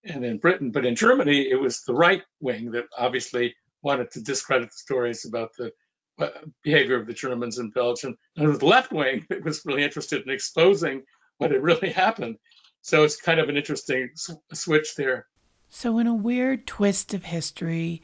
and 0.04 0.26
in 0.26 0.40
Britain, 0.40 0.72
but 0.72 0.86
in 0.86 0.96
Germany 0.96 1.50
it 1.50 1.62
was 1.62 1.84
the 1.84 1.94
right 1.94 2.24
wing 2.42 2.72
that 2.72 2.88
obviously 2.98 3.56
wanted 3.82 4.12
to 4.12 4.22
discredit 4.22 4.72
the 4.72 4.78
stories 4.78 5.26
about 5.26 5.52
the 5.58 5.68
uh, 5.68 5.70
Uh, 6.20 6.28
behavior 6.64 7.00
of 7.00 7.08
the 7.08 7.14
Germans 7.14 7.60
in 7.60 7.70
Belgium, 7.70 8.18
and 8.36 8.46
it 8.46 8.50
was 8.50 8.60
the 8.60 8.66
left 8.66 8.92
wing 8.92 9.26
that 9.30 9.42
was 9.42 9.62
really 9.66 9.84
interested 9.84 10.22
in 10.22 10.30
exposing 10.30 11.04
what 11.38 11.52
had 11.52 11.64
really 11.64 11.92
happened. 11.92 12.36
So 12.82 13.04
it's 13.04 13.22
kind 13.22 13.40
of 13.40 13.48
an 13.48 13.56
interesting 13.56 14.10
sw- 14.16 14.32
switch 14.54 14.96
there. 14.96 15.28
So, 15.70 15.98
in 15.98 16.08
a 16.08 16.14
weird 16.14 16.68
twist 16.68 17.14
of 17.14 17.24
history, 17.24 18.02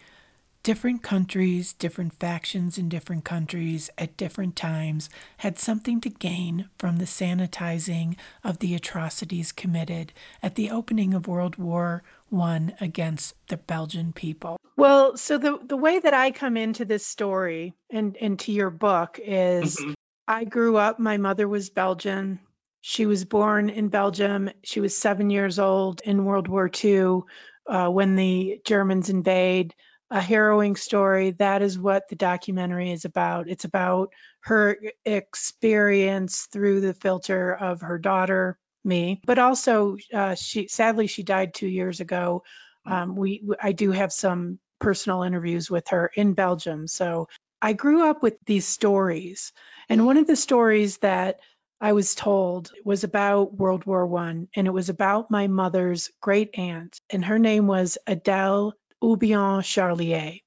different 0.65 1.03
countries, 1.03 1.73
different 1.73 2.11
factions 2.11 2.79
in 2.79 2.89
different 2.89 3.23
countries 3.23 3.91
at 3.99 4.17
different 4.17 4.55
times 4.55 5.11
had 5.37 5.59
something 5.59 6.01
to 6.01 6.09
gain 6.09 6.67
from 6.79 6.97
the 6.97 7.05
sanitizing 7.05 8.15
of 8.43 8.57
the 8.57 8.73
atrocities 8.73 9.51
committed 9.51 10.11
at 10.41 10.55
the 10.55 10.71
opening 10.71 11.13
of 11.13 11.27
World 11.27 11.57
War 11.57 12.01
I 12.35 12.73
against 12.81 13.35
the 13.47 13.57
Belgian 13.57 14.11
people. 14.11 14.57
Well, 14.75 15.17
so 15.17 15.37
the 15.37 15.59
the 15.63 15.77
way 15.77 15.99
that 15.99 16.15
I 16.15 16.31
come 16.31 16.57
into 16.57 16.83
this 16.83 17.05
story 17.05 17.75
and 17.91 18.15
into 18.15 18.51
your 18.51 18.71
book 18.71 19.19
is 19.23 19.77
Mhm. 19.77 19.93
I 20.27 20.45
grew 20.45 20.77
up, 20.77 20.97
my 20.97 21.17
mother 21.17 21.47
was 21.47 21.69
Belgian. 21.69 22.39
She 22.81 23.05
was 23.05 23.23
born 23.23 23.69
in 23.69 23.89
Belgium. 23.89 24.49
She 24.63 24.79
was 24.79 24.97
seven 24.97 25.29
years 25.29 25.59
old 25.59 26.01
in 26.01 26.25
World 26.25 26.47
War 26.47 26.71
II 26.83 27.21
uh, 27.67 27.89
when 27.89 28.15
the 28.15 28.61
Germans 28.65 29.11
invade. 29.11 29.75
A 30.11 30.21
harrowing 30.21 30.75
story. 30.75 31.31
That 31.31 31.61
is 31.61 31.79
what 31.79 32.07
the 32.09 32.15
documentary 32.15 32.91
is 32.91 33.05
about. 33.05 33.49
It's 33.49 33.65
about 33.65 34.13
her 34.41 34.77
experience 35.03 36.47
through 36.51 36.81
the 36.81 36.93
filter 36.93 37.53
of 37.53 37.81
her 37.81 37.97
daughter, 37.97 38.57
me, 38.83 39.19
but 39.25 39.39
also 39.39 39.97
uh, 40.13 40.35
she 40.35 40.67
sadly 40.67 41.07
she 41.07 41.23
died 41.23 41.53
two 41.53 41.67
years 41.67 41.99
ago. 42.01 42.43
Um, 42.85 43.15
we 43.15 43.43
I 43.59 43.71
do 43.71 43.91
have 43.91 44.13
some 44.13 44.59
personal 44.79 45.23
interviews 45.23 45.71
with 45.71 45.87
her 45.87 46.11
in 46.13 46.33
Belgium. 46.33 46.87
So 46.87 47.27
I 47.61 47.73
grew 47.73 48.07
up 48.07 48.21
with 48.21 48.37
these 48.45 48.67
stories. 48.67 49.51
And 49.89 50.05
one 50.05 50.17
of 50.17 50.27
the 50.27 50.35
stories 50.35 50.97
that 50.99 51.39
I 51.81 51.93
was 51.93 52.15
told 52.15 52.71
was 52.83 53.03
about 53.03 53.53
World 53.55 53.85
War 53.85 54.05
One, 54.05 54.47
and 54.55 54.67
it 54.67 54.71
was 54.71 54.89
about 54.89 55.31
my 55.31 55.47
mother's 55.47 56.11
great 56.21 56.57
aunt, 56.57 56.99
and 57.09 57.25
her 57.25 57.39
name 57.39 57.67
was 57.67 57.97
Adele 58.07 58.73
Oubion 59.05 59.61
Charlier. 59.61 60.41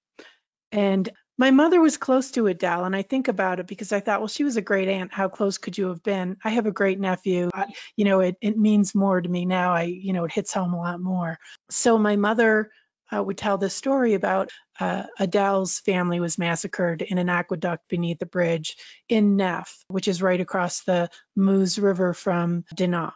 And 0.73 1.09
my 1.38 1.53
mother 1.53 1.81
was 1.81 1.97
close 1.97 2.33
to 2.33 2.49
Adele, 2.49 2.85
and 2.85 2.97
I 2.97 3.03
think 3.03 3.29
about 3.29 3.61
it 3.61 3.69
because 3.69 3.93
I 3.93 4.00
thought, 4.00 4.21
well, 4.21 4.29
she 4.29 4.43
was 4.43 4.57
a 4.57 4.62
great 4.62 4.88
aunt. 4.88 5.15
How 5.15 5.29
close 5.29 5.57
could 5.57 5.79
you 5.79 5.88
have 5.88 6.03
been? 6.03 6.37
I 6.45 6.50
have 6.50 6.67
a 6.67 6.73
great 6.73 6.99
nephew. 6.99 7.49
I, 7.55 7.67
you 7.97 8.05
know, 8.05 8.21
it, 8.21 8.37
it 8.41 8.59
means 8.59 8.95
more 8.95 9.21
to 9.21 9.29
me 9.29 9.47
now. 9.47 9.73
I, 9.73 9.83
you 9.83 10.12
know, 10.12 10.25
it 10.25 10.33
hits 10.33 10.53
home 10.53 10.75
a 10.75 10.81
lot 10.81 11.00
more. 11.00 11.38
So 11.71 11.97
my 11.97 12.17
mother 12.17 12.71
uh, 13.15 13.23
would 13.23 13.38
tell 13.38 13.57
this 13.57 13.75
story 13.75 14.15
about 14.15 14.50
uh, 14.81 15.05
Adele's 15.19 15.79
family 15.79 16.19
was 16.19 16.38
massacred 16.38 17.03
in 17.03 17.19
an 17.19 17.29
aqueduct 17.29 17.88
beneath 17.88 18.19
the 18.19 18.27
bridge 18.27 18.77
in 19.09 19.37
Neffe, 19.37 19.73
which 19.87 20.09
is 20.09 20.21
right 20.21 20.41
across 20.41 20.83
the 20.83 21.09
Meuse 21.37 21.79
River 21.79 22.15
from 22.15 22.65
Dinant. 22.75 23.15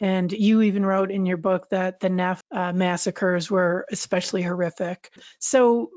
And 0.00 0.32
you 0.32 0.62
even 0.62 0.84
wrote 0.86 1.10
in 1.10 1.26
your 1.26 1.36
book 1.36 1.68
that 1.70 2.00
the 2.00 2.08
Neffe 2.08 2.40
uh, 2.50 2.72
massacres 2.72 3.50
were 3.50 3.86
especially 3.90 4.42
horrific. 4.42 5.12
So 5.38 5.90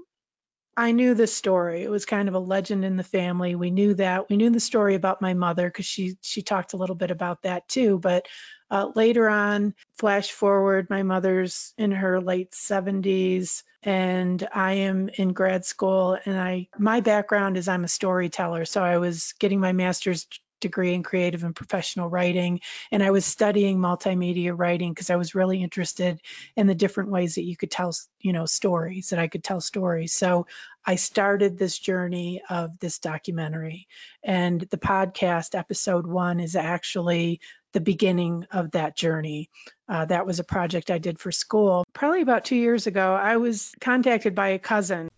I 0.75 0.91
knew 0.91 1.13
this 1.13 1.33
story. 1.35 1.83
It 1.83 1.91
was 1.91 2.05
kind 2.05 2.27
of 2.27 2.33
a 2.33 2.39
legend 2.39 2.83
in 2.83 2.97
the 2.97 3.03
family. 3.03 3.55
We 3.55 3.69
knew 3.69 3.93
that. 3.95 4.29
We 4.29 4.37
knew 4.37 4.49
the 4.49 4.59
story 4.59 4.95
about 4.95 5.21
my 5.21 5.35
mother 5.35 5.67
because 5.67 5.85
she 5.85 6.17
she 6.21 6.41
talked 6.41 6.73
a 6.73 6.77
little 6.77 6.95
bit 6.95 7.11
about 7.11 7.43
that 7.43 7.67
too. 7.67 7.99
But 7.99 8.27
uh, 8.71 8.89
later 8.95 9.29
on, 9.29 9.75
flash 9.99 10.31
forward, 10.31 10.89
my 10.89 11.03
mother's 11.03 11.73
in 11.77 11.91
her 11.91 12.19
late 12.19 12.53
70s, 12.53 13.61
and 13.83 14.47
I 14.51 14.73
am 14.73 15.09
in 15.09 15.33
grad 15.33 15.63
school. 15.63 16.17
And 16.25 16.39
I 16.39 16.69
my 16.79 17.01
background 17.01 17.57
is 17.57 17.67
I'm 17.67 17.83
a 17.83 17.87
storyteller, 17.87 18.65
so 18.65 18.83
I 18.83 18.97
was 18.97 19.33
getting 19.39 19.59
my 19.59 19.73
master's 19.73 20.25
degree 20.63 20.93
in 20.93 21.03
creative 21.03 21.43
and 21.43 21.55
professional 21.55 22.09
writing 22.09 22.59
and 22.91 23.03
i 23.03 23.11
was 23.11 23.25
studying 23.25 23.77
multimedia 23.77 24.53
writing 24.57 24.91
because 24.91 25.11
i 25.11 25.15
was 25.15 25.35
really 25.35 25.61
interested 25.61 26.19
in 26.55 26.65
the 26.65 26.75
different 26.75 27.11
ways 27.11 27.35
that 27.35 27.43
you 27.43 27.55
could 27.55 27.69
tell 27.69 27.93
you 28.19 28.33
know 28.33 28.45
stories 28.45 29.09
that 29.09 29.19
i 29.19 29.27
could 29.27 29.43
tell 29.43 29.61
stories. 29.61 30.13
So 30.13 30.47
i 30.85 30.95
started 30.95 31.57
this 31.57 31.77
journey 31.77 32.41
of 32.49 32.79
this 32.79 32.99
documentary 32.99 33.87
and 34.23 34.61
the 34.61 34.77
podcast 34.77 35.57
episode 35.57 36.07
one 36.07 36.39
is 36.39 36.55
actually 36.55 37.39
the 37.71 37.81
beginning 37.81 38.45
of 38.51 38.71
that 38.71 38.95
journey. 38.95 39.49
Uh, 39.89 40.05
that 40.05 40.25
was 40.25 40.39
a 40.39 40.43
project 40.43 40.91
i 40.91 40.97
did 40.97 41.19
for 41.19 41.31
school. 41.31 41.85
Probably 41.93 42.21
about 42.21 42.45
two 42.45 42.55
years 42.55 42.87
ago 42.87 43.13
i 43.13 43.37
was 43.37 43.73
contacted 43.81 44.35
by 44.35 44.49
a 44.49 44.59
cousin. 44.59 45.09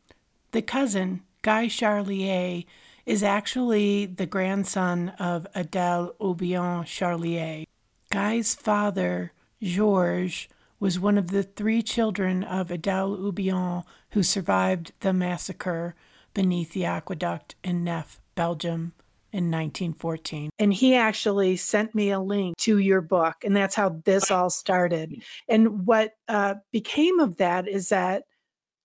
The 0.52 0.62
cousin, 0.62 1.22
Guy 1.42 1.68
Charlier, 1.68 2.66
is 3.06 3.24
actually 3.24 4.06
the 4.06 4.26
grandson 4.26 5.10
of 5.20 5.46
Adele 5.54 6.16
Oubion 6.22 6.84
Charlier. 6.84 7.66
Guy's 8.10 8.56
father, 8.56 9.32
Georges, 9.62 10.48
was 10.80 11.00
one 11.00 11.18
of 11.18 11.30
the 11.30 11.44
three 11.44 11.82
children 11.82 12.44
of 12.44 12.72
Adele 12.72 13.14
Oubion 13.14 13.84
who 14.12 14.24
survived 14.24 14.92
the 15.00 15.14
massacre 15.14 15.96
beneath 16.34 16.74
the 16.74 16.86
aqueduct 16.86 17.56
in 17.64 17.84
Neffe, 17.84 18.20
Belgium, 18.36 18.94
in 19.32 19.52
1914. 19.52 20.50
and 20.60 20.74
he 20.74 20.96
actually 20.96 21.58
sent 21.58 21.94
me 21.94 22.12
a 22.12 22.20
link 22.20 22.56
to 22.56 22.78
your 22.78 23.02
book 23.02 23.36
and 23.44 23.54
that's 23.54 23.76
how 23.76 23.90
this 24.06 24.32
all 24.32 24.50
started 24.50 25.22
and 25.50 25.86
what 25.86 26.16
uh, 26.30 26.56
became 26.72 27.20
of 27.20 27.36
that 27.36 27.68
is 27.68 27.90
that 27.90 28.24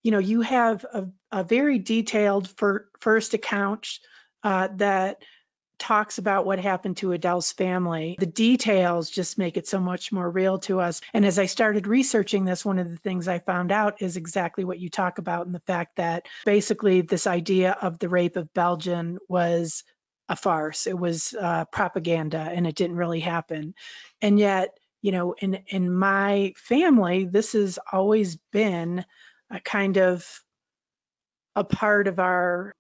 you 0.03 0.11
know 0.11 0.19
you 0.19 0.41
have 0.41 0.85
a, 0.93 1.07
a 1.33 1.45
very 1.45 1.79
detailed 1.79 2.49
fir- 2.49 2.89
first 3.01 3.35
account 3.35 3.87
uh, 4.43 4.69
that 4.77 5.23
talks 5.81 6.19
about 6.19 6.45
what 6.45 6.59
happened 6.59 6.99
to 6.99 7.13
Adele's 7.13 7.53
family. 7.53 8.15
The 8.19 8.27
details 8.27 9.09
just 9.09 9.39
make 9.39 9.57
it 9.57 9.67
so 9.67 9.81
much 9.81 10.13
more 10.13 10.31
real 10.31 10.59
to 10.61 10.81
us. 10.81 11.01
And 11.15 11.25
as 11.25 11.39
I 11.39 11.47
started 11.47 11.87
researching 11.87 12.45
this, 12.45 12.65
one 12.65 12.79
of 12.79 12.91
the 12.91 12.99
things 12.99 13.27
I 13.27 13.39
found 13.39 13.73
out 13.73 14.03
is 14.03 14.17
exactly 14.19 14.65
what 14.65 14.79
you 14.79 14.91
talk 14.91 15.19
about 15.19 15.47
and 15.47 15.55
the 15.55 15.61
fact 15.61 15.97
that 15.97 16.27
basically 16.45 17.01
this 17.01 17.27
idea 17.27 17.73
of 17.73 17.99
the 17.99 18.11
rape 18.11 18.37
of 18.37 18.53
Belgian 18.53 19.19
was 19.29 19.83
a 20.29 20.37
farce. 20.37 20.87
It 20.87 20.99
was 20.99 21.35
uh, 21.35 21.65
propaganda 21.65 22.39
and 22.39 22.67
it 22.67 22.77
didn't 22.77 22.97
really 22.97 23.21
happen. 23.21 23.75
And 24.21 24.39
yet, 24.39 24.79
you 25.03 25.13
know, 25.13 25.33
in 25.33 25.55
in 25.67 25.93
my 25.93 26.53
family, 26.57 27.25
this 27.25 27.55
has 27.55 27.79
always 27.91 28.37
been 28.53 29.05
a 29.51 29.61
kind 29.61 29.97
of 29.97 30.29
a 31.61 31.65
part 31.65 32.09
of 32.09 32.19
our 32.19 32.73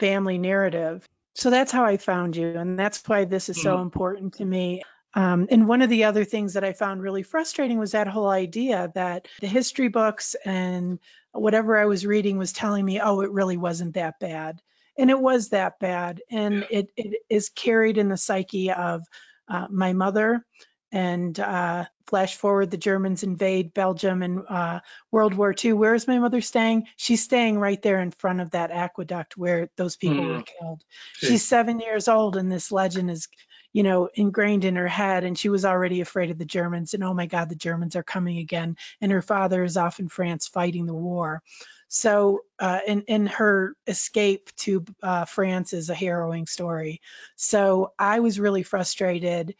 family 0.00 0.38
narrative. 0.38 1.06
So 1.34 1.50
that's 1.50 1.72
how 1.72 1.84
I 1.84 1.98
found 1.98 2.36
you, 2.36 2.48
and 2.58 2.78
that's 2.78 3.02
why 3.08 3.24
this 3.24 3.48
is 3.48 3.58
so 3.58 3.74
Mhm. 3.74 3.82
important 3.82 4.34
to 4.34 4.44
me. 4.44 4.82
Um, 5.14 5.46
and 5.50 5.68
one 5.68 5.82
of 5.82 5.90
the 5.90 6.04
other 6.04 6.24
things 6.24 6.54
that 6.54 6.64
I 6.64 6.72
found 6.72 7.02
really 7.02 7.22
frustrating 7.22 7.78
was 7.78 7.92
that 7.92 8.08
whole 8.08 8.28
idea 8.30 8.90
that 8.94 9.28
the 9.40 9.46
history 9.46 9.88
books 9.88 10.34
and 10.44 10.98
whatever 11.32 11.78
I 11.78 11.86
was 11.86 12.06
reading 12.06 12.38
was 12.38 12.52
telling 12.52 12.84
me, 12.84 13.00
oh, 13.00 13.20
it 13.20 13.30
really 13.30 13.56
wasn't 13.58 13.94
that 13.94 14.18
bad. 14.20 14.60
And 14.98 15.10
it 15.10 15.20
was 15.20 15.50
that 15.50 15.78
bad. 15.80 16.22
And 16.30 16.64
it, 16.70 16.90
it 16.96 17.22
is 17.28 17.50
carried 17.50 17.98
in 17.98 18.08
the 18.08 18.16
psyche 18.16 18.72
of 18.72 19.02
uh, 19.48 19.66
my 19.70 19.92
mother. 19.92 20.44
And 20.92 21.38
uh, 21.40 21.86
flash 22.06 22.36
forward, 22.36 22.70
the 22.70 22.76
Germans 22.76 23.22
invade 23.22 23.72
Belgium 23.72 24.22
and 24.22 24.42
uh, 24.48 24.80
World 25.10 25.34
War 25.34 25.54
II. 25.64 25.72
Where 25.72 25.94
is 25.94 26.06
my 26.06 26.18
mother 26.18 26.42
staying? 26.42 26.86
She's 26.96 27.22
staying 27.22 27.58
right 27.58 27.80
there 27.80 28.00
in 28.00 28.10
front 28.10 28.40
of 28.40 28.50
that 28.50 28.70
aqueduct 28.70 29.36
where 29.36 29.70
those 29.76 29.96
people 29.96 30.24
were 30.24 30.42
killed. 30.42 30.84
Gee. 31.18 31.28
She's 31.28 31.44
seven 31.44 31.80
years 31.80 32.08
old, 32.08 32.36
and 32.36 32.52
this 32.52 32.70
legend 32.70 33.10
is 33.10 33.28
you 33.72 33.82
know, 33.82 34.08
ingrained 34.14 34.64
in 34.64 34.76
her 34.76 34.88
head. 34.88 35.24
And 35.24 35.38
she 35.38 35.48
was 35.48 35.64
already 35.64 36.00
afraid 36.00 36.30
of 36.30 36.38
the 36.38 36.44
Germans. 36.44 36.94
And 36.94 37.02
oh 37.02 37.14
my 37.14 37.26
God, 37.26 37.48
the 37.48 37.54
Germans 37.54 37.96
are 37.96 38.02
coming 38.02 38.38
again. 38.38 38.76
And 39.00 39.10
her 39.12 39.22
father 39.22 39.64
is 39.64 39.76
off 39.76 39.98
in 39.98 40.08
France 40.08 40.46
fighting 40.46 40.86
the 40.86 40.94
war. 40.94 41.42
So, 41.88 42.40
uh, 42.58 42.80
and, 42.86 43.04
and 43.08 43.28
her 43.28 43.74
escape 43.86 44.50
to 44.56 44.84
uh, 45.02 45.26
France 45.26 45.72
is 45.72 45.90
a 45.90 45.94
harrowing 45.94 46.46
story. 46.46 47.00
So 47.36 47.92
I 47.98 48.20
was 48.20 48.40
really 48.40 48.62
frustrated. 48.62 49.54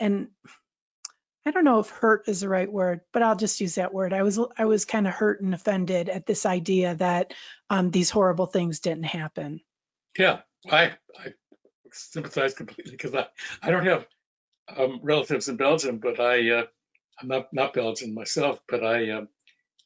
And 0.00 0.28
I 1.44 1.50
don't 1.50 1.64
know 1.64 1.80
if 1.80 1.90
hurt 1.90 2.28
is 2.28 2.40
the 2.40 2.48
right 2.48 2.70
word, 2.70 3.00
but 3.12 3.22
I'll 3.22 3.36
just 3.36 3.60
use 3.60 3.74
that 3.76 3.92
word. 3.92 4.12
I 4.12 4.22
was 4.22 4.38
I 4.56 4.64
was 4.64 4.84
kind 4.84 5.06
of 5.06 5.12
hurt 5.12 5.42
and 5.42 5.54
offended 5.54 6.08
at 6.08 6.26
this 6.26 6.46
idea 6.46 6.94
that 6.96 7.34
um, 7.68 7.90
these 7.90 8.10
horrible 8.10 8.46
things 8.46 8.80
didn't 8.80 9.04
happen. 9.04 9.60
Yeah, 10.16 10.40
I, 10.70 10.92
I 11.18 11.32
sympathize 11.92 12.54
completely 12.54 12.92
because 12.92 13.14
I, 13.14 13.26
I 13.62 13.70
don't 13.70 13.86
have 13.86 14.06
um, 14.76 15.00
relatives 15.02 15.48
in 15.48 15.56
Belgium, 15.56 15.98
but 15.98 16.20
I, 16.20 16.50
uh, 16.50 16.64
I'm 17.20 17.28
not, 17.28 17.52
not 17.52 17.74
Belgian 17.74 18.14
myself, 18.14 18.60
but 18.68 18.84
I, 18.84 19.10
um, 19.10 19.28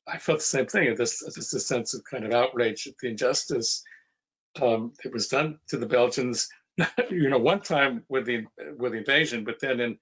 I 0.07 0.19
felt 0.19 0.39
the 0.39 0.45
same 0.45 0.67
thing. 0.67 0.95
This, 0.95 1.23
just 1.35 1.55
a 1.55 1.61
sense 1.61 1.95
of 1.95 2.05
kind 2.05 2.25
of 2.25 2.33
outrage 2.33 2.87
at 2.87 2.95
the 3.01 3.09
injustice 3.09 3.83
um, 4.61 4.93
that 5.03 5.13
was 5.13 5.29
done 5.29 5.59
to 5.69 5.79
the 5.79 5.87
Belgians. 5.87 6.49
you 7.11 7.29
know, 7.29 7.39
one 7.39 7.61
time 7.61 8.05
with 8.09 8.27
the 8.27 8.45
with 8.77 8.93
the 8.93 8.99
invasion, 8.99 9.45
but 9.45 9.61
then 9.61 9.81
in 9.81 9.99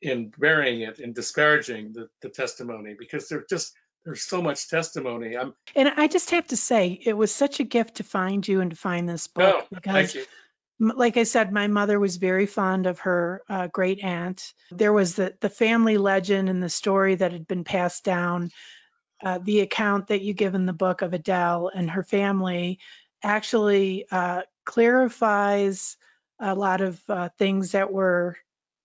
in 0.00 0.32
burying 0.36 0.82
it 0.82 0.98
and 0.98 1.14
disparaging 1.14 1.92
the, 1.92 2.08
the 2.20 2.28
testimony 2.28 2.94
because 2.98 3.28
there's 3.28 3.46
just 3.48 3.72
there's 4.04 4.22
so 4.22 4.42
much 4.42 4.68
testimony. 4.68 5.36
I'm 5.36 5.54
And 5.74 5.88
I 5.88 6.08
just 6.08 6.30
have 6.30 6.46
to 6.48 6.56
say, 6.56 6.98
it 7.04 7.14
was 7.14 7.32
such 7.32 7.60
a 7.60 7.64
gift 7.64 7.96
to 7.96 8.04
find 8.04 8.46
you 8.46 8.60
and 8.60 8.70
to 8.70 8.76
find 8.76 9.08
this 9.08 9.28
book 9.28 9.64
oh, 9.64 9.66
because 9.70 10.12
thank 10.12 10.14
you. 10.14 10.24
Like 10.80 11.16
I 11.16 11.22
said, 11.22 11.52
my 11.52 11.68
mother 11.68 12.00
was 12.00 12.16
very 12.16 12.46
fond 12.46 12.86
of 12.86 12.98
her 13.00 13.42
uh, 13.48 13.68
great 13.68 14.02
aunt. 14.02 14.52
There 14.70 14.92
was 14.92 15.14
the 15.14 15.34
the 15.40 15.48
family 15.48 15.98
legend 15.98 16.48
and 16.48 16.62
the 16.62 16.68
story 16.68 17.14
that 17.14 17.32
had 17.32 17.46
been 17.46 17.64
passed 17.64 18.04
down. 18.04 18.50
Uh, 19.22 19.38
the 19.38 19.60
account 19.60 20.08
that 20.08 20.20
you 20.20 20.34
give 20.34 20.54
in 20.54 20.66
the 20.66 20.72
book 20.72 21.00
of 21.00 21.14
Adele 21.14 21.70
and 21.74 21.90
her 21.90 22.02
family 22.02 22.80
actually 23.22 24.04
uh, 24.10 24.42
clarifies 24.66 25.96
a 26.44 26.54
lot 26.54 26.80
of 26.80 27.00
uh, 27.08 27.28
things 27.38 27.72
that 27.72 27.92
were 27.92 28.36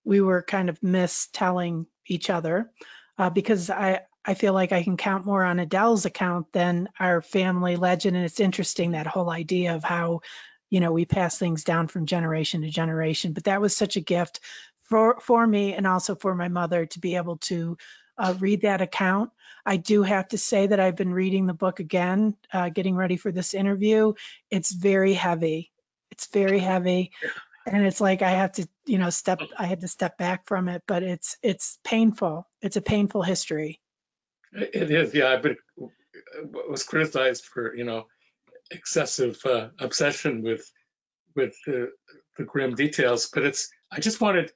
we 0.06 0.22
were 0.22 0.42
kind 0.42 0.70
of 0.70 0.80
mistelling 0.80 1.86
each 2.08 2.30
other 2.30 2.72
uh, 3.18 3.30
because 3.30 3.70
I 3.70 4.02
I 4.26 4.34
feel 4.34 4.54
like 4.54 4.72
I 4.72 4.84
can 4.84 4.98
count 4.98 5.26
more 5.26 5.44
on 5.44 5.60
Adele's 5.60 6.06
account 6.06 6.52
than 6.52 6.90
our 7.00 7.22
family 7.22 7.78
legend, 7.78 8.16
and 8.16 8.26
it's 8.26 8.40
interesting 8.40 8.92
that 8.92 9.08
whole 9.08 9.30
idea 9.30 9.76
of 9.76 9.84
how 9.84 10.22
you 10.70 10.80
know 10.80 10.92
we 10.92 11.06
pass 11.06 11.38
things 11.38 11.64
down 11.64 11.88
from 11.88 12.06
generation 12.06 12.62
to 12.62 12.70
generation 12.70 13.34
but 13.34 13.46
that 13.46 13.62
was 13.62 13.76
such 13.76 13.98
a 13.98 14.02
gift 14.02 14.40
for 14.84 15.20
for 15.20 15.46
me 15.46 15.74
and 15.74 15.88
also 15.88 16.16
for 16.16 16.36
my 16.36 16.48
mother 16.48 16.86
to 16.86 17.00
be 17.00 17.16
able 17.16 17.38
to 17.38 17.78
uh, 18.18 18.36
read 18.40 18.62
that 18.62 18.82
account. 18.82 19.32
I 19.66 19.78
do 19.78 20.04
have 20.04 20.28
to 20.30 20.38
say 20.38 20.68
that 20.68 20.80
i've 20.80 20.96
been 20.96 21.14
reading 21.14 21.46
the 21.46 21.54
book 21.54 21.80
again 21.80 22.36
uh, 22.54 22.70
getting 22.70 22.96
ready 22.96 23.18
for 23.18 23.32
this 23.32 23.54
interview. 23.54 24.14
It's 24.50 24.72
very 24.72 25.14
heavy. 25.14 25.72
It's 26.12 26.28
very 26.28 26.60
heavy 26.60 27.12
and 27.70 27.86
it's 27.86 28.02
like 28.02 28.22
i 28.24 28.32
have 28.32 28.54
to 28.54 28.68
you 28.86 28.98
know 28.98 29.10
step 29.10 29.40
i 29.58 29.66
had 29.66 29.82
to 29.82 29.88
step 29.88 30.18
back 30.18 30.48
from 30.48 30.70
it 30.70 30.84
but 30.88 31.04
it's 31.04 31.38
it's 31.44 31.80
painful 31.86 32.48
it's 32.62 32.78
a 32.78 32.82
painful 32.82 33.24
history 33.24 33.80
It 34.54 34.92
is, 34.92 35.14
yeah. 35.14 35.38
But 35.42 35.58
was 36.70 36.84
criticized 36.84 37.46
for 37.46 37.76
you 37.76 37.84
know 37.84 38.08
excessive 38.72 39.40
uh, 39.46 39.70
obsession 39.80 40.42
with 40.44 40.70
with 41.36 41.56
the, 41.66 41.92
the 42.38 42.44
grim 42.44 42.76
details. 42.76 43.30
But 43.34 43.46
it's 43.46 43.70
I 43.92 44.00
just 44.00 44.22
wanted 44.22 44.52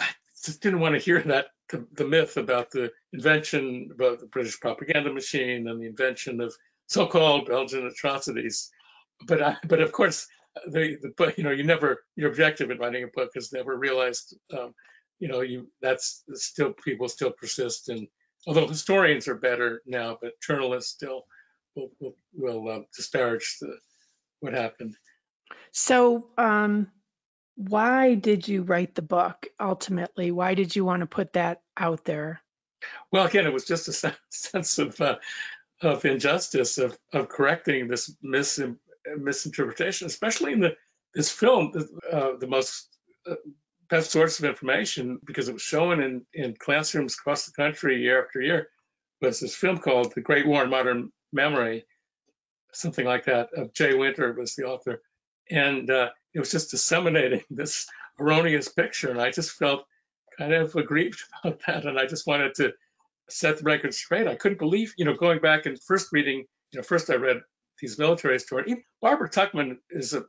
I 0.00 0.06
just 0.44 0.62
didn't 0.62 0.80
want 0.80 0.94
to 0.94 1.00
hear 1.00 1.22
that 1.22 1.48
the, 1.70 1.86
the 1.92 2.06
myth 2.06 2.36
about 2.36 2.70
the 2.70 2.90
invention 3.12 3.90
about 3.94 4.20
the 4.20 4.26
British 4.26 4.60
propaganda 4.60 5.12
machine 5.12 5.68
and 5.68 5.80
the 5.80 5.86
invention 5.86 6.40
of 6.40 6.54
so-called 6.86 7.46
Belgian 7.46 7.86
atrocities. 7.86 8.70
But 9.26 9.42
I, 9.42 9.56
but 9.66 9.80
of 9.80 9.92
course 9.92 10.26
the, 10.66 10.98
the 11.00 11.12
but 11.16 11.38
you 11.38 11.44
know 11.44 11.50
you 11.50 11.64
never 11.64 12.04
your 12.16 12.30
objective 12.30 12.70
in 12.70 12.78
writing 12.78 13.04
a 13.04 13.08
book 13.08 13.30
is 13.34 13.52
never 13.52 13.76
realized 13.76 14.36
um, 14.56 14.74
you 15.18 15.28
know 15.28 15.40
you 15.40 15.68
that's 15.80 16.24
still 16.34 16.72
people 16.72 17.08
still 17.08 17.30
persist 17.30 17.88
and 17.88 18.06
although 18.46 18.66
historians 18.66 19.28
are 19.28 19.34
better 19.34 19.82
now 19.86 20.16
but 20.20 20.32
journalists 20.46 20.92
still 20.92 21.24
will 21.74 21.90
will, 22.00 22.14
will 22.34 22.68
uh, 22.68 22.80
disparage 22.96 23.58
the 23.60 23.76
what 24.40 24.54
happened. 24.54 24.96
So 25.72 26.28
um 26.36 26.88
why 27.56 28.14
did 28.14 28.46
you 28.46 28.62
write 28.62 28.94
the 28.94 29.02
book 29.02 29.48
ultimately? 29.58 30.30
Why 30.30 30.54
did 30.54 30.76
you 30.76 30.84
want 30.84 31.00
to 31.00 31.06
put 31.06 31.32
that 31.32 31.60
out 31.76 32.04
there? 32.04 32.40
Well 33.10 33.26
again 33.26 33.46
it 33.46 33.52
was 33.52 33.64
just 33.64 33.88
a 33.88 34.16
sense 34.30 34.78
of 34.78 35.00
uh, 35.00 35.16
of 35.80 36.04
injustice 36.04 36.78
of 36.78 36.96
of 37.12 37.28
correcting 37.28 37.88
this 37.88 38.14
mis- 38.22 38.60
misinterpretation 39.16 40.06
especially 40.06 40.52
in 40.52 40.60
the 40.60 40.76
this 41.14 41.30
film 41.30 41.72
uh, 42.12 42.32
the 42.38 42.46
most 42.46 42.88
uh, 43.28 43.34
best 43.88 44.10
source 44.10 44.38
of 44.38 44.44
information 44.44 45.18
because 45.24 45.48
it 45.48 45.52
was 45.52 45.62
shown 45.62 46.02
in 46.02 46.26
in 46.34 46.54
classrooms 46.54 47.16
across 47.18 47.46
the 47.46 47.52
country 47.52 48.02
year 48.02 48.24
after 48.24 48.40
year 48.40 48.68
was 49.20 49.40
this 49.40 49.54
film 49.54 49.78
called 49.78 50.12
the 50.14 50.20
great 50.20 50.46
war 50.46 50.64
in 50.64 50.70
modern 50.70 51.10
memory 51.32 51.84
something 52.72 53.06
like 53.06 53.24
that 53.24 53.48
of 53.56 53.72
jay 53.72 53.94
winter 53.94 54.32
was 54.32 54.54
the 54.54 54.64
author. 54.64 55.00
And 55.50 55.90
uh, 55.90 56.10
it 56.34 56.38
was 56.38 56.50
just 56.50 56.70
disseminating 56.70 57.42
this 57.50 57.86
erroneous 58.20 58.68
picture 58.68 59.10
and 59.10 59.20
i 59.20 59.30
just 59.30 59.52
felt 59.52 59.84
kind 60.36 60.52
of 60.52 60.74
aggrieved 60.74 61.22
about 61.44 61.60
that 61.66 61.86
and 61.86 61.98
i 61.98 62.06
just 62.06 62.26
wanted 62.26 62.54
to 62.56 62.72
set 63.30 63.58
the 63.58 63.64
record 63.64 63.92
straight. 63.92 64.26
I 64.26 64.34
couldn't 64.34 64.58
believe 64.58 64.94
you 64.96 65.04
know 65.04 65.14
going 65.14 65.40
back 65.40 65.66
and 65.66 65.80
first 65.82 66.08
reading 66.12 66.44
you 66.72 66.78
know 66.78 66.82
first 66.82 67.10
i 67.10 67.14
read 67.14 67.40
these 67.80 67.98
military 67.98 68.38
stories. 68.38 68.66
Even 68.68 68.84
barbara 69.00 69.28
tuchman 69.30 69.78
is 69.90 70.14
a 70.14 70.24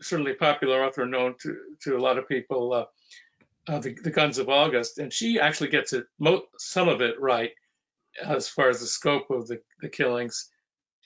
certainly 0.00 0.34
popular 0.34 0.84
author 0.84 1.06
known 1.06 1.34
to 1.42 1.56
to 1.82 1.96
a 1.96 2.00
lot 2.00 2.18
of 2.18 2.28
people 2.28 2.72
uh, 2.72 2.84
uh, 3.72 3.78
the, 3.78 3.94
the 4.02 4.10
guns 4.10 4.38
of 4.38 4.48
august 4.48 4.98
and 4.98 5.12
she 5.12 5.40
actually 5.40 5.70
gets 5.70 5.92
it 5.92 6.04
mo- 6.18 6.44
some 6.58 6.88
of 6.88 7.00
it 7.00 7.20
right 7.20 7.50
as 8.22 8.48
far 8.48 8.68
as 8.68 8.80
the 8.80 8.86
scope 8.86 9.30
of 9.30 9.46
the, 9.46 9.60
the 9.80 9.88
killings. 9.88 10.50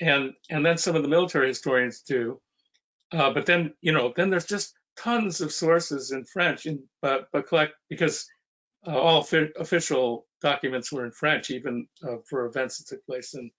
And 0.01 0.33
and 0.49 0.65
then 0.65 0.79
some 0.79 0.97
of 0.97 1.03
the 1.03 1.09
military 1.09 1.49
historians 1.49 2.03
do. 2.03 2.41
Uh, 3.13 3.33
but 3.33 3.47
then, 3.47 3.75
you 3.81 3.93
know, 3.93 4.13
then 4.15 4.31
there's 4.31 4.47
just 4.47 4.75
tons 4.97 5.41
of 5.41 5.53
sources 5.53 6.13
in 6.13 6.25
French, 6.25 6.67
in, 6.67 6.85
but 7.03 7.29
but 7.33 7.49
collect 7.49 7.73
because 7.89 8.29
uh, 8.87 8.97
all 8.97 9.23
fi- 9.23 9.51
official 9.59 10.27
documents 10.41 10.93
were 10.93 11.05
in 11.05 11.11
French, 11.11 11.51
even 11.51 11.89
uh, 12.07 12.17
for 12.29 12.47
events 12.47 12.79
that 12.79 12.95
took 12.95 13.07
place 13.07 13.35
in 13.35 13.51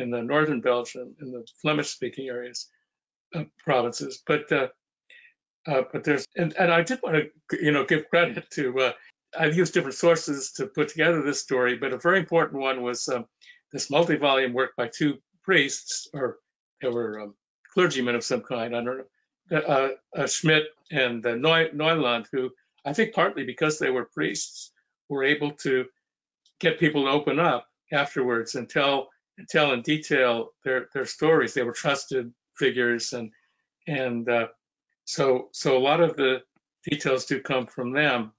in 0.00 0.10
the 0.10 0.22
northern 0.22 0.60
Belgium, 0.60 1.14
in 1.20 1.32
the 1.32 1.46
Flemish-speaking 1.60 2.28
areas, 2.28 2.68
uh, 3.34 3.44
provinces. 3.64 4.22
But 4.26 4.50
uh, 4.52 4.68
uh, 5.66 5.82
but 5.92 6.04
there's 6.04 6.26
and, 6.36 6.54
and 6.58 6.72
I 6.72 6.82
did 6.82 7.00
want 7.02 7.16
to 7.50 7.64
you 7.64 7.72
know 7.72 7.84
give 7.84 8.08
credit 8.08 8.50
to 8.52 8.78
uh, 8.80 8.92
I've 9.38 9.56
used 9.56 9.74
different 9.74 9.96
sources 9.96 10.52
to 10.56 10.66
put 10.66 10.88
together 10.88 11.22
this 11.22 11.40
story, 11.40 11.76
but 11.76 11.92
a 11.92 11.98
very 11.98 12.18
important 12.18 12.60
one 12.60 12.82
was 12.82 13.08
um, 13.08 13.26
this 13.72 13.90
multi-volume 13.90 14.52
work 14.52 14.72
by 14.76 14.88
two 14.88 15.18
priests, 15.42 16.08
or 16.12 16.38
they 16.80 16.88
were 16.88 17.20
um, 17.20 17.34
clergymen 17.72 18.14
of 18.14 18.24
some 18.24 18.42
kind. 18.42 18.76
I 18.76 18.84
don't 18.84 18.98
know, 18.98 19.58
uh, 19.58 19.88
uh, 20.16 20.26
Schmitz 20.26 20.66
and 20.90 21.22
Neu- 21.22 21.72
Nieuwland, 21.72 22.26
who 22.32 22.50
I 22.84 22.92
think 22.92 23.14
partly 23.14 23.44
because 23.44 23.78
they 23.78 23.90
were 23.90 24.04
priests, 24.04 24.72
were 25.08 25.24
able 25.24 25.52
to 25.52 25.86
get 26.60 26.80
people 26.80 27.04
to 27.04 27.10
open 27.10 27.38
up 27.38 27.66
afterwards 27.92 28.54
and 28.54 28.68
tell 28.68 29.08
and 29.38 29.48
tell 29.48 29.72
in 29.72 29.82
detail 29.82 30.50
their 30.64 30.88
their 30.94 31.06
stories. 31.06 31.54
They 31.54 31.62
were 31.62 31.72
trusted 31.72 32.32
figures, 32.56 33.12
and 33.12 33.30
and 33.86 34.28
uh, 34.28 34.48
so 35.04 35.48
so 35.52 35.76
a 35.76 35.80
lot 35.80 36.00
of 36.00 36.16
the 36.16 36.42
details 36.88 37.26
do 37.26 37.40
come 37.40 37.66
from 37.66 37.92
them. 37.92 38.32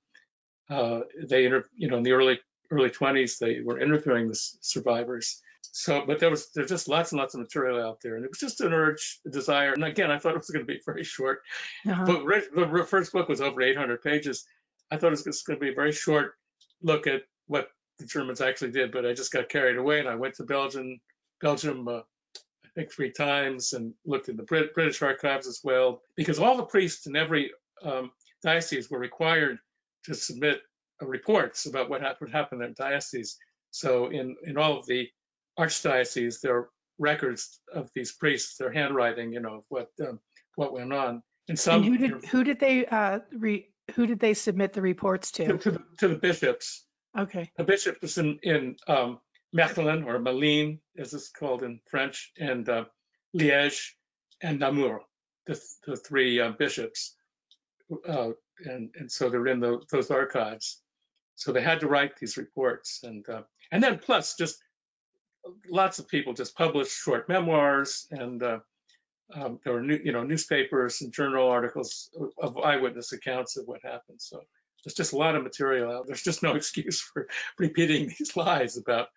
Uh, 0.69 1.01
they 1.27 1.45
inter, 1.45 1.65
you 1.75 1.89
know 1.89 1.97
in 1.97 2.03
the 2.03 2.13
early 2.13 2.39
early 2.71 2.89
20s 2.89 3.37
they 3.37 3.59
were 3.59 3.79
interviewing 3.79 4.27
the 4.27 4.33
s- 4.33 4.57
survivors 4.61 5.41
so, 5.75 6.03
but 6.05 6.19
there 6.19 6.29
was 6.29 6.51
there's 6.53 6.69
just 6.69 6.87
lots 6.87 7.11
and 7.11 7.19
lots 7.19 7.33
of 7.33 7.39
material 7.39 7.81
out 7.81 7.99
there, 8.01 8.15
and 8.15 8.23
it 8.23 8.29
was 8.29 8.37
just 8.37 8.61
an 8.61 8.73
urge, 8.73 9.19
a 9.25 9.29
desire. 9.31 9.73
And 9.73 9.83
again, 9.83 10.11
I 10.11 10.19
thought 10.19 10.35
it 10.35 10.37
was 10.37 10.49
going 10.51 10.65
to 10.65 10.71
be 10.71 10.79
very 10.85 11.03
short. 11.03 11.41
Uh-huh. 11.87 12.05
But 12.05 12.25
the 12.25 12.85
first 12.87 13.11
book 13.11 13.27
was 13.27 13.41
over 13.41 13.59
800 13.59 14.03
pages. 14.03 14.45
I 14.91 14.97
thought 14.97 15.13
it 15.13 15.25
was 15.25 15.41
going 15.41 15.59
to 15.59 15.65
be 15.65 15.71
a 15.71 15.75
very 15.75 15.91
short 15.91 16.35
look 16.83 17.07
at 17.07 17.23
what 17.47 17.69
the 17.99 18.05
Germans 18.05 18.41
actually 18.41 18.71
did, 18.71 18.91
but 18.91 19.05
I 19.05 19.13
just 19.13 19.31
got 19.31 19.49
carried 19.49 19.77
away 19.77 19.99
and 19.99 20.09
I 20.09 20.15
went 20.15 20.35
to 20.35 20.43
Belgium, 20.43 20.99
Belgium, 21.41 21.87
uh, 21.87 22.01
I 22.65 22.69
think 22.75 22.91
three 22.91 23.11
times, 23.11 23.73
and 23.73 23.93
looked 24.05 24.29
in 24.29 24.37
the 24.37 24.43
Brit- 24.43 24.73
British 24.73 25.01
archives 25.01 25.47
as 25.47 25.61
well, 25.63 26.01
because 26.15 26.39
all 26.39 26.57
the 26.57 26.63
priests 26.63 27.05
in 27.05 27.15
every 27.15 27.51
um, 27.83 28.11
diocese 28.41 28.89
were 28.89 28.99
required 28.99 29.59
to 30.05 30.15
submit 30.15 30.61
uh, 31.01 31.05
reports 31.05 31.65
about 31.65 31.89
what 31.89 32.01
happened, 32.01 32.31
happened 32.31 32.63
in 32.63 32.73
their 32.77 32.89
diocese. 32.89 33.37
So 33.71 34.07
in 34.07 34.35
in 34.43 34.57
all 34.57 34.79
of 34.79 34.85
the 34.85 35.07
archdioceses, 35.59 36.41
there 36.41 36.55
are 36.55 36.69
records 36.97 37.59
of 37.73 37.89
these 37.95 38.11
priests, 38.11 38.57
their 38.57 38.71
handwriting, 38.71 39.33
you 39.33 39.39
know, 39.39 39.55
of 39.55 39.63
what 39.69 39.89
um, 40.01 40.19
what 40.55 40.73
went 40.73 40.93
on. 40.93 41.21
And 41.49 41.59
some 41.59 41.83
And 41.83 41.85
who 41.85 41.97
did, 41.97 42.25
who 42.25 42.43
did 42.43 42.59
they, 42.59 42.85
uh, 42.85 43.19
re, 43.33 43.67
who 43.95 44.07
did 44.07 44.19
they 44.19 44.33
submit 44.33 44.73
the 44.73 44.81
reports 44.81 45.31
to, 45.33 45.45
to? 45.45 45.57
to, 45.57 45.71
the, 45.71 45.83
to 45.99 46.07
the 46.07 46.15
bishops. 46.15 46.85
Okay, 47.17 47.51
The 47.57 47.63
bishop 47.63 48.01
was 48.01 48.17
in 48.17 48.39
in 48.41 48.75
um, 48.87 49.19
Mechelen 49.55 50.05
or 50.05 50.19
Malines, 50.19 50.79
as 50.97 51.13
it's 51.13 51.29
called 51.29 51.61
in 51.63 51.79
French, 51.89 52.31
and 52.37 52.67
uh, 52.67 52.85
Liège 53.37 53.91
and 54.41 54.59
Namur, 54.59 55.01
the, 55.45 55.59
the 55.85 55.95
three 55.95 56.39
uh, 56.39 56.51
bishops. 56.51 57.15
Uh, 58.07 58.31
and 58.65 58.89
and 58.95 59.11
so 59.11 59.29
they're 59.29 59.47
in 59.47 59.59
the, 59.59 59.79
those 59.91 60.09
archives. 60.09 60.81
So 61.35 61.51
they 61.51 61.61
had 61.61 61.81
to 61.81 61.87
write 61.87 62.17
these 62.17 62.37
reports, 62.37 63.01
and 63.03 63.27
uh, 63.29 63.43
and 63.71 63.83
then 63.83 63.99
plus 63.99 64.35
just 64.35 64.57
lots 65.69 65.99
of 65.99 66.07
people 66.07 66.33
just 66.33 66.55
published 66.55 66.97
short 66.97 67.29
memoirs, 67.29 68.07
and 68.09 68.41
uh, 68.41 68.59
um, 69.35 69.59
there 69.63 69.73
were 69.73 69.81
new, 69.81 69.99
you 70.03 70.11
know 70.11 70.23
newspapers 70.23 71.01
and 71.01 71.13
journal 71.13 71.47
articles 71.47 72.09
of 72.41 72.57
eyewitness 72.57 73.13
accounts 73.13 73.57
of 73.57 73.65
what 73.67 73.81
happened. 73.83 74.19
So 74.19 74.41
there's 74.83 74.93
just 74.95 75.13
a 75.13 75.17
lot 75.17 75.35
of 75.35 75.43
material 75.43 75.91
out. 75.91 76.07
There's 76.07 76.23
just 76.23 76.43
no 76.43 76.55
excuse 76.55 77.01
for 77.01 77.27
repeating 77.57 78.07
these 78.07 78.35
lies 78.35 78.77
about 78.77 79.07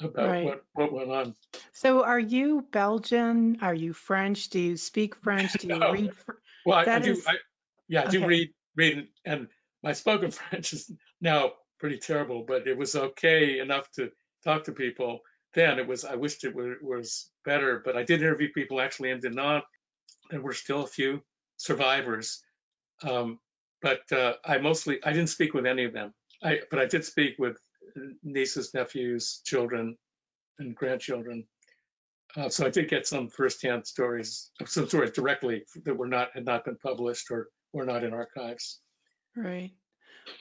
about 0.00 0.28
Right. 0.30 0.44
what 0.44 0.62
what 0.74 0.92
went 0.92 1.10
on. 1.10 1.34
so 1.72 2.04
are 2.04 2.20
you 2.20 2.64
Belgian? 2.70 3.58
Are 3.62 3.74
you 3.74 3.92
French? 3.92 4.48
Do 4.48 4.60
you 4.60 4.76
speak 4.76 5.16
French? 5.16 5.52
Do 5.54 5.66
you 5.68 5.78
No. 5.78 5.92
read? 5.92 6.14
Fr- 6.14 6.32
Well, 6.64 6.78
I, 6.78 6.94
I 6.94 6.98
do. 7.00 7.12
is- 7.12 7.26
I, 7.26 7.34
yeah, 7.88 8.04
I 8.06 8.10
do 8.10 8.24
read 8.26 8.50
read, 8.76 9.08
and 9.24 9.48
my 9.82 9.92
spoken 9.92 10.30
French 10.38 10.72
is 10.72 10.90
now 11.20 11.52
pretty 11.80 11.98
terrible, 11.98 12.44
but 12.46 12.66
it 12.68 12.76
was 12.78 12.94
okay 12.94 13.58
enough 13.60 13.90
to 13.92 14.10
talk 14.44 14.64
to 14.64 14.72
people. 14.72 15.20
Then 15.54 15.78
it 15.80 15.88
was. 15.88 16.04
I 16.04 16.14
wished 16.14 16.44
it 16.44 16.54
were, 16.54 16.76
was 16.82 17.28
better, 17.44 17.82
but 17.84 17.96
I 17.96 18.04
did 18.04 18.20
interview 18.22 18.52
people 18.52 18.80
actually 18.80 19.10
in 19.10 19.20
Dinant. 19.20 19.64
There 20.30 20.40
were 20.42 20.52
still 20.52 20.82
a 20.82 20.86
few 20.86 21.22
survivors, 21.56 22.40
um, 23.02 23.38
but 23.82 24.00
uh, 24.12 24.34
I 24.44 24.58
mostly 24.58 24.98
I 25.04 25.12
didn't 25.12 25.30
speak 25.30 25.54
with 25.54 25.66
any 25.66 25.84
of 25.84 25.92
them. 25.92 26.12
I 26.42 26.60
but 26.70 26.78
I 26.78 26.86
did 26.86 27.04
speak 27.04 27.34
with 27.38 27.56
nieces, 28.22 28.74
nephews, 28.74 29.40
children, 29.44 29.96
and 30.58 30.74
grandchildren. 30.74 31.44
Uh, 32.36 32.48
so 32.48 32.66
I 32.66 32.70
did 32.70 32.88
get 32.88 33.06
some 33.06 33.28
firsthand 33.28 33.86
stories, 33.86 34.50
some 34.66 34.88
stories 34.88 35.12
directly 35.12 35.64
that 35.84 35.94
were 35.94 36.08
not 36.08 36.28
had 36.34 36.44
not 36.44 36.64
been 36.64 36.76
published 36.76 37.30
or 37.30 37.48
were 37.72 37.86
not 37.86 38.04
in 38.04 38.12
archives. 38.12 38.80
Right. 39.34 39.72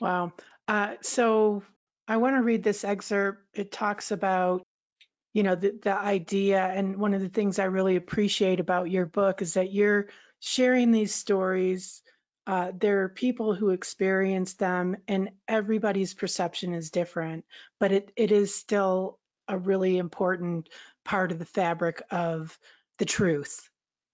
Wow. 0.02 0.34
Uh, 0.68 0.96
so 1.02 1.64
I 2.08 2.18
want 2.18 2.36
to 2.36 2.42
read 2.42 2.64
this 2.64 2.84
excerpt. 2.84 3.44
It 3.54 3.72
talks 3.72 4.12
about, 4.12 4.64
you 5.34 5.44
know, 5.44 5.56
the, 5.56 5.80
the 5.82 5.98
idea. 5.98 6.62
And 6.62 6.98
one 6.98 7.14
of 7.14 7.22
the 7.22 7.30
things 7.30 7.60
I 7.60 7.66
really 7.66 7.96
appreciate 7.96 8.60
about 8.60 8.92
your 8.92 9.06
book 9.06 9.42
is 9.42 9.54
that 9.54 9.72
you're 9.72 10.08
sharing 10.40 10.92
these 10.92 11.14
stories. 11.14 12.02
Uh, 12.48 12.72
there 12.80 13.04
are 13.04 13.10
people 13.10 13.54
who 13.54 13.72
experience 13.72 14.54
them, 14.54 14.96
and 15.06 15.32
everybody's 15.50 16.14
perception 16.14 16.74
is 16.74 16.92
different, 16.92 17.44
but 17.78 17.92
it, 17.92 18.12
it 18.16 18.32
is 18.32 18.56
still 18.56 19.20
a 19.50 19.58
really 19.58 19.98
important 19.98 20.70
part 21.04 21.34
of 21.34 21.40
the 21.40 21.46
fabric 21.46 22.02
of 22.10 22.58
the 23.00 23.06
truth 23.06 23.70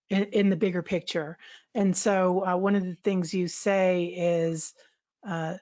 in, 0.09 0.23
in 0.25 0.49
the 0.49 0.55
bigger 0.55 0.81
picture. 0.81 1.37
And 1.75 1.95
so, 1.95 2.43
uh, 2.45 2.57
one 2.57 2.75
of 2.75 2.83
the 2.83 2.95
things 2.95 3.35
you 3.35 3.47
say 3.47 4.05
is 4.05 4.73
uh, 5.27 5.57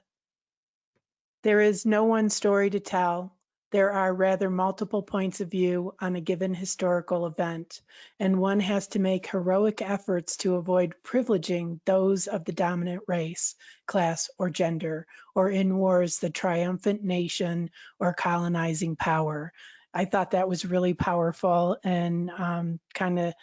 there 1.42 1.60
is 1.60 1.84
no 1.84 2.04
one 2.04 2.30
story 2.30 2.70
to 2.70 2.80
tell. 2.80 3.36
There 3.72 3.90
are 3.90 4.12
rather 4.12 4.50
multiple 4.50 5.02
points 5.02 5.40
of 5.40 5.50
view 5.50 5.94
on 5.98 6.14
a 6.14 6.20
given 6.20 6.52
historical 6.52 7.26
event, 7.26 7.80
and 8.20 8.38
one 8.38 8.60
has 8.60 8.88
to 8.88 8.98
make 8.98 9.26
heroic 9.26 9.80
efforts 9.80 10.36
to 10.38 10.56
avoid 10.56 10.94
privileging 11.02 11.80
those 11.86 12.26
of 12.26 12.44
the 12.44 12.52
dominant 12.52 13.04
race, 13.08 13.54
class, 13.86 14.28
or 14.38 14.50
gender, 14.50 15.06
or 15.34 15.48
in 15.48 15.74
wars, 15.74 16.18
the 16.18 16.28
triumphant 16.28 17.02
nation 17.02 17.70
or 17.98 18.12
colonizing 18.12 18.94
power. 18.94 19.54
I 19.94 20.04
thought 20.04 20.32
that 20.32 20.50
was 20.50 20.66
really 20.66 20.92
powerful 20.92 21.78
and 21.82 22.30
um, 22.30 22.78
kind 22.94 23.18
of 23.18 23.34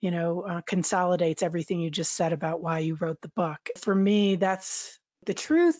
you 0.00 0.10
know, 0.10 0.40
uh, 0.42 0.60
consolidates 0.62 1.44
everything 1.44 1.78
you 1.78 1.88
just 1.88 2.12
said 2.12 2.32
about 2.32 2.60
why 2.60 2.80
you 2.80 2.96
wrote 2.96 3.20
the 3.20 3.28
book. 3.28 3.60
For 3.78 3.94
me, 3.94 4.34
that's 4.34 4.98
the 5.26 5.34
truth. 5.34 5.78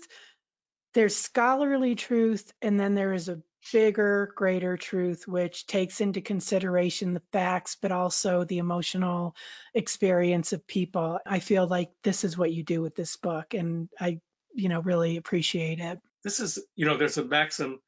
There's 0.95 1.16
scholarly 1.16 1.97
truth, 1.97 2.53
and 2.62 2.79
then 2.79 2.95
there 2.95 3.12
is 3.12 3.29
a 3.29 3.42
bigger, 3.72 4.33
greater 4.35 4.77
truth, 4.77 5.27
which 5.29 5.66
takes 5.66 6.01
into 6.01 6.20
consideration 6.20 7.14
the 7.14 7.22
facts, 7.33 7.77
but 7.81 7.92
also 7.92 8.44
the 8.44 8.59
emotional 8.59 9.35
experience 9.75 10.53
of 10.53 10.66
people. 10.66 11.18
I 11.27 11.38
feel 11.38 11.66
like 11.66 11.90
this 12.03 12.25
is 12.25 12.37
what 12.37 12.53
you 12.53 12.62
do 12.62 12.83
with 12.83 12.94
this 12.94 13.16
book, 13.16 13.55
and 13.55 13.88
I, 14.01 14.20
you 14.55 14.68
know, 14.68 14.81
really 14.81 15.16
appreciate 15.16 15.79
it. 15.81 15.98
This 16.25 16.40
is, 16.40 16.59
you 16.77 16.87
know, 16.87 16.96
there's 16.96 17.18
a 17.18 17.25
maxim: 17.25 17.81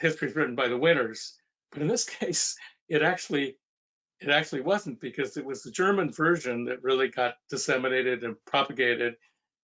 history 0.00 0.28
is 0.28 0.36
written 0.36 0.54
by 0.54 0.68
the 0.68 0.78
winners, 0.78 1.34
but 1.72 1.82
in 1.82 1.88
this 1.88 2.04
case, 2.18 2.56
it 2.88 3.02
actually 3.02 3.56
it 4.20 4.28
actually 4.28 4.60
wasn't 4.60 5.00
because 5.00 5.36
it 5.36 5.46
was 5.46 5.62
the 5.62 5.70
German 5.70 6.12
version 6.12 6.66
that 6.66 6.82
really 6.82 7.08
got 7.08 7.34
disseminated 7.48 8.22
and 8.22 8.36
propagated 8.46 9.14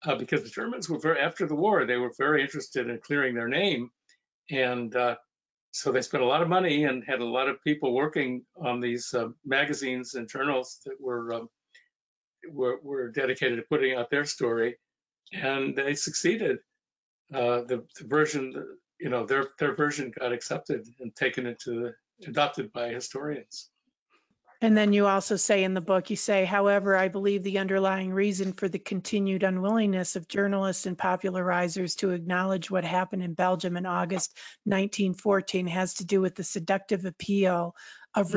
uh, 0.05 0.15
because 0.17 0.43
the 0.43 0.49
Germans 0.49 0.89
were 0.89 0.99
very 0.99 1.21
after 1.21 1.47
the 1.47 1.55
war 1.55 1.85
they 1.85 1.97
were 1.97 2.13
very 2.17 2.43
interested 2.43 2.89
in 2.89 2.99
clearing 3.01 3.35
their 3.35 3.49
name 3.49 3.91
and 4.51 4.95
uh, 4.95 5.17
so 5.77 5.93
they 5.93 6.01
spent 6.01 6.23
a 6.23 6.27
lot 6.27 6.43
of 6.43 6.49
money 6.49 6.85
and 6.85 7.05
had 7.05 7.21
a 7.21 7.25
lot 7.25 7.49
of 7.49 7.63
people 7.63 7.93
working 7.93 8.45
on 8.59 8.81
these 8.81 9.13
uh, 9.13 9.29
magazines 9.45 10.15
and 10.15 10.29
journals 10.29 10.81
that 10.87 10.99
were, 10.99 11.35
um, 11.35 11.49
were 12.51 12.79
were 12.83 13.11
dedicated 13.11 13.59
to 13.59 13.63
putting 13.63 13.95
out 13.95 14.09
their 14.09 14.25
story. 14.25 14.77
And 15.33 15.77
they 15.77 15.95
succeeded. 15.95 16.59
Uh, 17.35 17.63
the, 17.63 17.85
the 17.99 18.07
version 18.07 18.55
you 19.01 19.11
know 19.11 19.27
their 19.27 19.49
their 19.59 19.75
version 19.75 20.13
got 20.19 20.33
accepted 20.33 20.87
and 21.01 21.15
taken 21.15 21.47
into 21.47 21.91
adopted 22.27 22.73
by 22.73 22.89
historians 22.89 23.69
And 24.63 24.77
then 24.77 24.93
you 24.93 25.07
also 25.07 25.37
say 25.37 25.65
in 25.65 25.75
the 25.75 25.83
book, 25.83 26.11
you 26.11 26.17
say, 26.17 26.45
however, 26.47 26.97
I 26.97 27.09
believe 27.09 27.43
the 27.43 27.59
underlying 27.59 28.13
reason 28.13 28.55
for 28.55 28.69
the 28.69 28.79
continued 28.79 29.43
unwillingness 29.43 30.17
of 30.17 30.29
journalists 30.29 30.87
and 30.87 30.97
popularizers 30.97 31.97
to 31.99 32.11
acknowledge 32.11 32.71
what 32.71 32.85
happened 32.85 33.23
in 33.23 33.35
Belgium 33.35 33.77
in 33.77 33.87
August 33.87 34.37
1914 34.65 35.67
has 35.67 35.95
to 35.95 36.07
do 36.07 36.21
with 36.23 36.35
the 36.35 36.45
seductive 36.45 37.05
appeal 37.05 37.77
of 38.15 38.29
Mhm. 38.29 38.35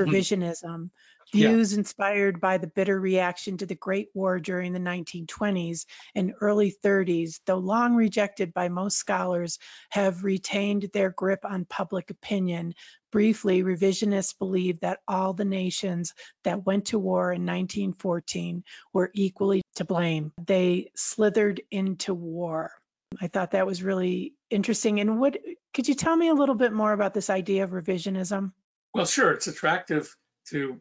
Revisionism. 1.33 1.39
Yeah. 1.39 1.49
Views 1.49 1.73
inspired 1.73 2.41
by 2.41 2.57
the 2.57 2.67
bitter 2.67 2.99
reaction 2.99 3.57
to 3.57 3.65
the 3.65 3.75
Great 3.75 4.09
War 4.13 4.39
during 4.39 4.73
the 4.73 4.79
1920s 4.79 5.85
and 6.15 6.33
early 6.41 6.75
30s, 6.83 7.39
though 7.45 7.57
long 7.57 7.95
rejected 7.95 8.53
by 8.53 8.69
most 8.69 8.97
scholars, 8.97 9.59
have 9.89 10.23
retained 10.23 10.89
their 10.93 11.09
grip 11.09 11.45
on 11.45 11.65
public 11.65 12.09
opinion. 12.09 12.73
Briefly, 13.11 13.63
revisionists 13.63 14.37
believe 14.37 14.81
that 14.81 14.99
all 15.07 15.33
the 15.33 15.45
nations 15.45 16.13
that 16.43 16.65
went 16.65 16.85
to 16.87 16.99
war 16.99 17.31
in 17.31 17.45
1914 17.45 18.63
were 18.93 19.09
equally 19.13 19.61
to 19.75 19.85
blame. 19.85 20.31
They 20.45 20.91
slithered 20.95 21.61
into 21.71 22.13
war. 22.13 22.71
I 23.19 23.27
thought 23.27 23.51
that 23.51 23.65
was 23.65 23.81
really 23.81 24.35
interesting. 24.51 24.99
And 24.99 25.19
what 25.19 25.37
could 25.73 25.87
you 25.87 25.95
tell 25.95 26.15
me 26.15 26.29
a 26.29 26.35
little 26.35 26.53
bit 26.53 26.71
more 26.71 26.93
about 26.93 27.15
this 27.15 27.29
idea 27.31 27.63
of 27.63 27.71
revisionism? 27.71 28.51
Well, 28.93 29.05
sure, 29.05 29.31
it's 29.31 29.47
attractive 29.47 30.15
to 30.49 30.79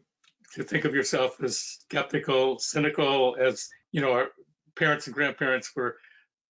to 0.55 0.63
think 0.63 0.85
of 0.85 0.93
yourself 0.93 1.41
as 1.43 1.59
skeptical, 1.59 2.59
cynical, 2.59 3.35
as 3.39 3.69
you 3.91 4.01
know, 4.01 4.13
our 4.13 4.27
parents 4.75 5.07
and 5.07 5.15
grandparents 5.15 5.71
were 5.75 5.97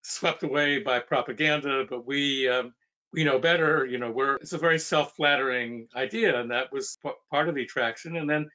swept 0.04 0.44
away 0.44 0.80
by 0.80 1.00
propaganda, 1.00 1.86
but 1.90 2.06
we 2.06 2.48
um, 2.48 2.74
we 3.14 3.24
know 3.24 3.40
better. 3.40 3.86
You 3.86 3.98
know, 3.98 4.12
we're 4.12 4.36
it's 4.36 4.54
a 4.54 4.58
very 4.58 4.80
self-flattering 4.80 5.88
idea, 5.96 6.40
and 6.40 6.52
that 6.52 6.72
was 6.72 6.98
p- 7.04 7.12
part 7.32 7.50
of 7.50 7.56
the 7.56 7.64
attraction. 7.64 8.16
And 8.16 8.30
then 8.30 8.50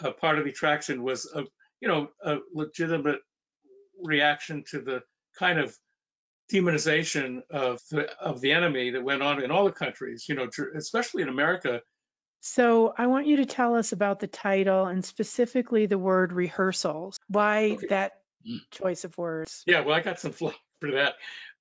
uh, 0.00 0.12
part 0.12 0.38
of 0.38 0.44
the 0.44 0.50
attraction 0.50 1.02
was 1.02 1.30
a 1.34 1.44
you 1.80 1.88
know 1.88 2.08
a 2.22 2.38
legitimate 2.54 3.20
reaction 4.02 4.64
to 4.70 4.80
the 4.80 5.02
kind 5.38 5.58
of 5.58 5.76
demonization 6.52 7.40
of 7.50 7.80
the 7.90 8.10
of 8.20 8.40
the 8.40 8.52
enemy 8.52 8.90
that 8.90 9.02
went 9.02 9.22
on 9.22 9.42
in 9.42 9.50
all 9.50 9.64
the 9.64 9.72
countries. 9.72 10.26
You 10.28 10.34
know, 10.34 10.48
especially 10.76 11.22
in 11.22 11.28
America. 11.28 11.80
So 12.46 12.92
I 12.96 13.06
want 13.06 13.26
you 13.26 13.36
to 13.36 13.46
tell 13.46 13.74
us 13.74 13.92
about 13.92 14.20
the 14.20 14.26
title 14.26 14.84
and 14.84 15.02
specifically 15.02 15.86
the 15.86 15.96
word 15.96 16.30
rehearsals. 16.30 17.18
Why 17.28 17.70
Okay. 17.72 17.86
that 17.86 18.12
Mm. 18.46 18.58
choice 18.70 19.04
of 19.04 19.16
words? 19.16 19.62
Yeah, 19.66 19.80
well, 19.80 19.94
I 19.94 20.00
got 20.00 20.20
some 20.20 20.32
flack 20.52 20.54
for 20.78 20.90
that. 20.90 21.14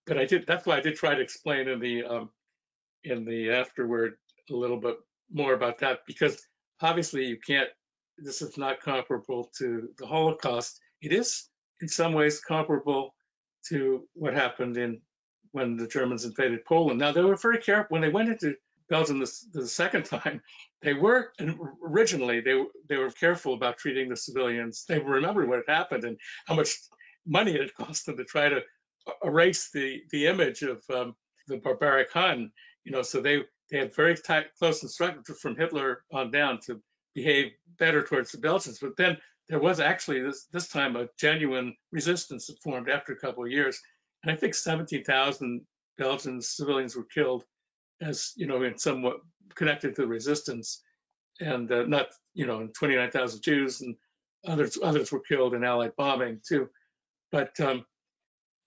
but 0.06 0.18
I 0.18 0.26
did. 0.26 0.46
That's 0.46 0.66
why 0.66 0.76
I 0.76 0.82
did 0.82 0.98
try 0.98 1.16
to 1.16 1.22
explain 1.22 1.70
in 1.70 1.80
the 1.80 2.04
um, 2.04 2.30
in 3.06 3.24
the 3.24 3.52
afterward 3.52 4.18
a 4.50 4.54
little 4.54 4.76
bit 4.76 4.98
more 5.32 5.54
about 5.54 5.78
that 5.80 6.00
because 6.06 6.46
obviously 6.82 7.28
you 7.28 7.38
can't. 7.40 7.70
This 8.18 8.42
is 8.42 8.58
not 8.58 8.82
comparable 8.82 9.52
to 9.60 9.88
the 9.98 10.06
Holocaust. 10.06 10.82
It 11.02 11.14
is 11.14 11.48
in 11.82 11.88
some 11.88 12.12
ways 12.12 12.42
comparable 12.42 13.16
to 13.70 14.06
what 14.16 14.34
happened 14.34 14.76
in 14.76 15.02
when 15.54 15.78
the 15.78 15.88
Germans 15.88 16.26
invaded 16.26 16.66
Poland. 16.66 17.00
Now 17.00 17.14
they 17.14 17.22
were 17.22 17.38
very 17.38 17.60
careful 17.60 17.88
when 17.94 18.02
they 18.02 18.10
went 18.10 18.28
into 18.28 18.56
Belgium 18.90 19.20
the, 19.20 19.32
the 19.54 19.68
second 19.68 20.06
time. 20.06 20.42
They 20.82 20.94
were 20.94 21.32
originally 21.86 22.42
they 22.42 22.62
they 22.88 22.98
were 22.98 23.12
careful 23.12 23.54
about 23.54 23.78
treating 23.78 24.10
the 24.10 24.16
civilians. 24.16 24.86
They 24.88 25.00
remembered 25.00 25.48
what 25.48 25.64
had 25.66 25.74
happened 25.74 26.04
and 26.04 26.18
how 26.46 26.56
much 26.56 26.76
money 27.26 27.54
it 27.56 27.62
had 27.62 27.74
cost 27.74 28.06
them 28.06 28.18
to 28.18 28.26
try 28.26 28.50
to 28.50 28.62
erase 29.24 29.70
the 29.72 30.04
the 30.12 30.28
image 30.28 30.62
of 30.62 30.84
um, 30.90 31.16
the 31.48 31.58
barbaric 31.58 32.12
Hun. 32.12 32.52
You 32.84 32.92
know, 32.92 33.02
so 33.02 33.22
they 33.22 33.44
they 33.72 33.80
had 33.80 33.96
very 33.96 34.16
tight, 34.16 34.48
close 34.60 34.84
instructions 34.84 35.40
from 35.40 35.56
Hitler 35.56 36.04
on 36.12 36.32
down 36.32 36.60
to 36.66 36.82
behave 37.16 37.54
better 37.80 38.04
towards 38.04 38.32
the 38.32 38.38
Belgians. 38.38 38.80
But 38.80 38.98
then 38.98 39.18
there 39.50 39.60
was 39.60 39.80
actually 39.80 40.22
this 40.22 40.46
this 40.52 40.68
time 40.68 40.96
a 40.96 41.08
genuine 41.18 41.76
resistance 41.92 42.48
that 42.48 42.62
formed 42.62 42.90
after 42.90 43.14
a 43.14 43.18
couple 43.20 43.44
of 43.44 43.52
years, 43.52 43.82
and 44.24 44.32
I 44.32 44.36
think 44.36 44.56
17,000 44.56 45.66
Belgian 45.98 46.42
civilians 46.42 46.96
were 46.96 47.04
killed, 47.04 47.44
as 48.04 48.34
you 48.36 48.48
know, 48.48 48.64
in 48.64 48.78
somewhat 48.78 49.18
connected 49.56 49.96
to 49.96 50.02
the 50.02 50.08
resistance, 50.08 50.82
and 51.40 51.72
uh, 51.72 51.84
not 51.84 52.08
you 52.34 52.46
know, 52.46 52.68
29,000 52.68 53.42
Jews 53.42 53.82
and 53.82 53.96
others 54.46 54.78
others 54.82 55.12
were 55.12 55.22
killed 55.22 55.54
in 55.54 55.64
Allied 55.64 55.96
bombing 55.96 56.42
too. 56.48 56.70
But 57.32 57.60
um, 57.60 57.86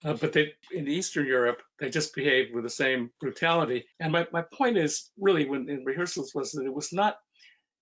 uh, 0.03 0.13
but 0.13 0.33
they 0.33 0.53
in 0.71 0.87
Eastern 0.87 1.25
Europe 1.25 1.61
they 1.79 1.89
just 1.89 2.15
behaved 2.15 2.53
with 2.53 2.63
the 2.63 2.69
same 2.69 3.11
brutality. 3.19 3.85
And 3.99 4.11
my, 4.11 4.27
my 4.31 4.41
point 4.41 4.77
is 4.77 5.09
really 5.19 5.47
when 5.47 5.69
in 5.69 5.85
rehearsals 5.85 6.33
was 6.33 6.51
that 6.53 6.65
it 6.65 6.73
was 6.73 6.93
not, 6.93 7.17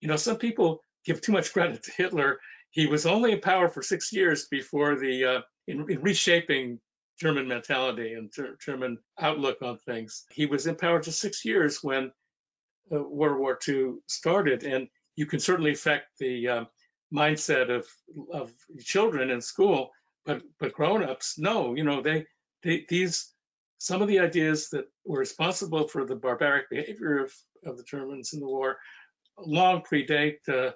you 0.02 0.08
know, 0.08 0.15
some 0.15 0.38
people 0.38 0.82
give 1.06 1.22
too 1.22 1.32
much 1.32 1.54
credit 1.54 1.84
to 1.84 1.91
Hitler. 1.91 2.39
He 2.72 2.88
was 2.88 3.06
only 3.06 3.32
in 3.32 3.41
power 3.41 3.70
for 3.70 3.82
six 3.82 4.12
years 4.12 4.48
before 4.50 4.98
the 4.98 5.26
uh, 5.26 5.41
in, 5.68 5.89
in, 5.89 6.02
reshaping 6.02 6.80
German 7.19 7.47
mentality 7.47 8.13
and 8.13 8.34
ter- 8.34 8.58
German 8.63 8.97
outlook 9.19 9.62
on 9.62 9.78
things. 9.78 10.25
He 10.32 10.45
was 10.45 10.67
in 10.67 10.75
power 10.75 10.99
just 10.99 11.19
six 11.19 11.45
years 11.45 11.80
when 11.82 12.12
uh, 12.91 13.01
World 13.01 13.39
War 13.39 13.58
II 13.67 13.95
started, 14.08 14.63
and 14.63 14.88
you 15.15 15.25
can 15.25 15.39
certainly 15.39 15.71
affect 15.71 16.17
the 16.19 16.47
uh, 16.47 16.65
mindset 17.13 17.69
of 17.69 17.88
of 18.32 18.51
children 18.84 19.30
in 19.30 19.41
school 19.41 19.91
but 20.25 20.41
but 20.60 20.73
grown-ups 20.73 21.38
no 21.38 21.75
you 21.75 21.84
know 21.84 22.01
they, 22.01 22.25
they 22.63 22.86
these 22.89 23.32
some 23.78 24.01
of 24.01 24.08
the 24.08 24.19
ideas 24.19 24.69
that 24.69 24.86
were 25.06 25.19
responsible 25.19 25.88
for 25.88 26.06
the 26.06 26.15
barbaric 26.15 26.69
behavior 26.69 27.23
of, 27.23 27.34
of 27.65 27.78
the 27.78 27.84
germans 27.84 28.34
in 28.34 28.39
the 28.39 28.47
war 28.47 28.78
long 29.38 29.82
predate 29.82 30.38
the, 30.45 30.75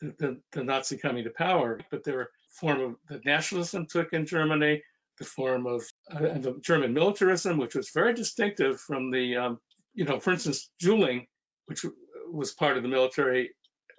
the, 0.00 0.40
the 0.52 0.62
nazi 0.62 0.96
coming 0.96 1.24
to 1.24 1.30
power 1.30 1.80
but 1.90 2.04
their 2.04 2.28
form 2.50 2.80
of 2.80 2.96
the 3.08 3.20
nationalism 3.24 3.86
took 3.86 4.12
in 4.12 4.26
germany 4.26 4.82
the 5.20 5.24
form 5.24 5.66
of 5.66 5.82
uh, 6.12 6.38
the 6.38 6.58
german 6.62 6.92
militarism 6.92 7.58
which 7.58 7.74
was 7.76 7.90
very 7.90 8.14
distinctive 8.14 8.80
from 8.80 9.10
the 9.10 9.36
um, 9.36 9.58
you 9.94 10.04
know 10.04 10.18
for 10.18 10.32
instance 10.32 10.70
dueling 10.80 11.26
which 11.66 11.84
was 12.32 12.52
part 12.52 12.76
of 12.76 12.82
the 12.82 12.88
military 12.88 13.50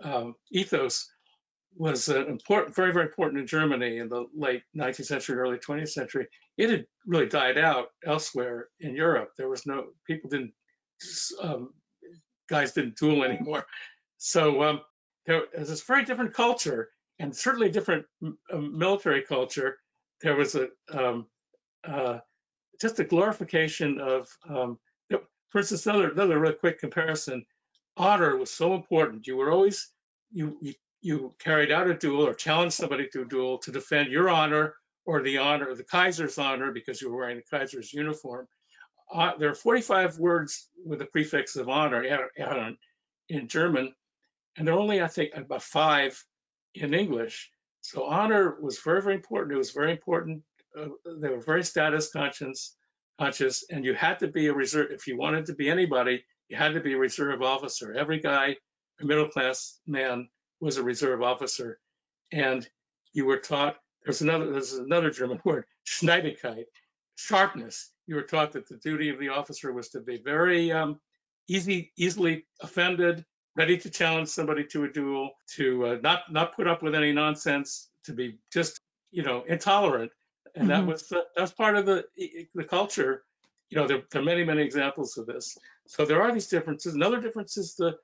um, 0.03 0.35
ethos 0.51 1.07
was 1.75 2.09
uh, 2.09 2.25
important, 2.27 2.75
very, 2.75 2.91
very 2.91 3.05
important 3.05 3.39
in 3.39 3.47
Germany 3.47 3.97
in 3.97 4.09
the 4.09 4.25
late 4.35 4.63
19th 4.75 5.05
century, 5.05 5.37
early 5.37 5.57
20th 5.57 5.89
century. 5.89 6.27
It 6.57 6.69
had 6.69 6.85
really 7.05 7.27
died 7.27 7.57
out 7.57 7.87
elsewhere 8.05 8.67
in 8.79 8.95
Europe. 8.95 9.31
There 9.37 9.49
was 9.49 9.65
no 9.65 9.87
people 10.05 10.29
didn't 10.29 10.53
um, 11.41 11.73
guys 12.49 12.73
didn't 12.73 12.97
duel 12.97 13.23
anymore. 13.23 13.65
So 14.17 14.63
um, 14.63 14.81
there 15.25 15.43
was 15.57 15.69
this 15.69 15.81
very 15.83 16.05
different 16.05 16.33
culture 16.33 16.89
and 17.19 17.35
certainly 17.35 17.71
different 17.71 18.05
um, 18.21 18.77
military 18.77 19.21
culture. 19.23 19.77
There 20.23 20.35
was 20.35 20.55
a 20.55 20.69
um, 20.91 21.27
uh, 21.87 22.19
just 22.79 22.99
a 22.99 23.03
glorification 23.03 23.99
of, 23.99 24.27
um, 24.49 24.79
for 25.49 25.59
instance, 25.59 25.85
another 25.85 26.11
another 26.11 26.39
really 26.39 26.55
quick 26.55 26.79
comparison. 26.79 27.45
Honor 27.97 28.37
was 28.37 28.51
so 28.51 28.73
important. 28.73 29.27
You 29.27 29.37
were 29.37 29.51
always 29.51 29.89
you, 30.31 30.57
you 30.61 30.73
you 31.01 31.33
carried 31.39 31.71
out 31.71 31.89
a 31.89 31.93
duel 31.93 32.25
or 32.25 32.33
challenged 32.33 32.75
somebody 32.75 33.07
to 33.09 33.23
a 33.23 33.25
duel 33.25 33.57
to 33.59 33.71
defend 33.71 34.11
your 34.11 34.29
honor 34.29 34.75
or 35.05 35.21
the 35.21 35.39
honor 35.39 35.69
of 35.69 35.77
the 35.77 35.83
Kaiser's 35.83 36.37
honor 36.37 36.71
because 36.71 37.01
you 37.01 37.09
were 37.09 37.17
wearing 37.17 37.37
the 37.37 37.57
Kaiser's 37.57 37.91
uniform. 37.91 38.47
Uh, 39.13 39.31
there 39.37 39.49
are 39.49 39.55
45 39.55 40.19
words 40.19 40.69
with 40.85 40.99
the 40.99 41.05
prefix 41.05 41.55
of 41.55 41.67
honor 41.67 42.03
in 43.29 43.47
German, 43.47 43.93
and 44.55 44.67
there 44.67 44.75
are 44.75 44.79
only, 44.79 45.01
I 45.01 45.07
think, 45.07 45.31
about 45.35 45.63
five 45.63 46.23
in 46.75 46.93
English. 46.93 47.51
So 47.81 48.05
honor 48.05 48.57
was 48.61 48.79
very, 48.79 49.01
very 49.01 49.15
important. 49.15 49.53
It 49.55 49.57
was 49.57 49.71
very 49.71 49.91
important. 49.91 50.43
Uh, 50.77 50.89
they 51.19 51.29
were 51.29 51.41
very 51.41 51.63
status 51.63 52.11
conscious, 52.11 52.75
conscious, 53.19 53.65
and 53.69 53.83
you 53.83 53.93
had 53.93 54.19
to 54.19 54.27
be 54.27 54.47
a 54.47 54.53
reserve. 54.53 54.91
If 54.91 55.07
you 55.07 55.17
wanted 55.17 55.47
to 55.47 55.55
be 55.55 55.69
anybody, 55.69 56.23
you 56.47 56.57
had 56.57 56.73
to 56.73 56.79
be 56.79 56.93
a 56.93 56.97
reserve 56.97 57.41
officer. 57.41 57.93
Every 57.93 58.19
guy, 58.19 58.55
a 59.01 59.05
middle 59.05 59.27
class 59.27 59.79
man, 59.87 60.29
was 60.59 60.77
a 60.77 60.83
reserve 60.83 61.21
officer, 61.21 61.79
and 62.31 62.67
you 63.13 63.25
were 63.25 63.39
taught 63.39 63.77
there's 64.03 64.21
another 64.21 64.51
there's 64.51 64.73
another 64.73 65.11
German 65.11 65.41
word 65.45 65.65
Schneidigkeit, 65.85 66.65
sharpness. 67.15 67.91
You 68.07 68.15
were 68.15 68.23
taught 68.23 68.53
that 68.53 68.67
the 68.67 68.77
duty 68.77 69.09
of 69.09 69.19
the 69.19 69.29
officer 69.29 69.73
was 69.73 69.89
to 69.89 70.01
be 70.01 70.21
very 70.23 70.71
um, 70.71 70.99
easy, 71.47 71.91
easily 71.97 72.45
offended, 72.61 73.25
ready 73.55 73.77
to 73.77 73.89
challenge 73.89 74.29
somebody 74.29 74.65
to 74.65 74.83
a 74.85 74.89
duel, 74.89 75.31
to 75.55 75.85
uh, 75.85 75.97
not 76.01 76.31
not 76.31 76.55
put 76.55 76.67
up 76.67 76.81
with 76.81 76.95
any 76.95 77.11
nonsense, 77.11 77.89
to 78.05 78.13
be 78.13 78.37
just 78.51 78.79
you 79.11 79.23
know 79.23 79.43
intolerant, 79.47 80.11
and 80.55 80.69
mm-hmm. 80.69 80.85
that 80.85 80.91
was 80.91 81.07
the, 81.07 81.23
that 81.35 81.41
was 81.41 81.53
part 81.53 81.77
of 81.77 81.85
the 81.85 82.05
the 82.55 82.63
culture. 82.63 83.23
You 83.69 83.77
know, 83.77 83.87
there, 83.87 84.01
there, 84.11 84.21
are 84.21 84.25
many 84.25 84.43
many 84.43 84.63
examples 84.63 85.17
of 85.17 85.25
this. 85.25 85.57
So 85.87 86.05
there 86.05 86.21
are 86.21 86.33
these 86.33 86.47
differences. 86.47 86.93
Another 86.93 87.21
difference 87.21 87.57
is 87.57 87.75
the 87.75 87.97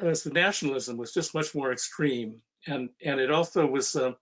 as 0.00 0.22
the 0.22 0.30
nationalism 0.30 0.96
was 0.96 1.12
just 1.12 1.34
much 1.34 1.54
more 1.54 1.72
extreme. 1.72 2.40
And, 2.66 2.90
and 3.04 3.20
it 3.20 3.30
also 3.30 3.66
was 3.66 3.94
uh, 3.94 4.12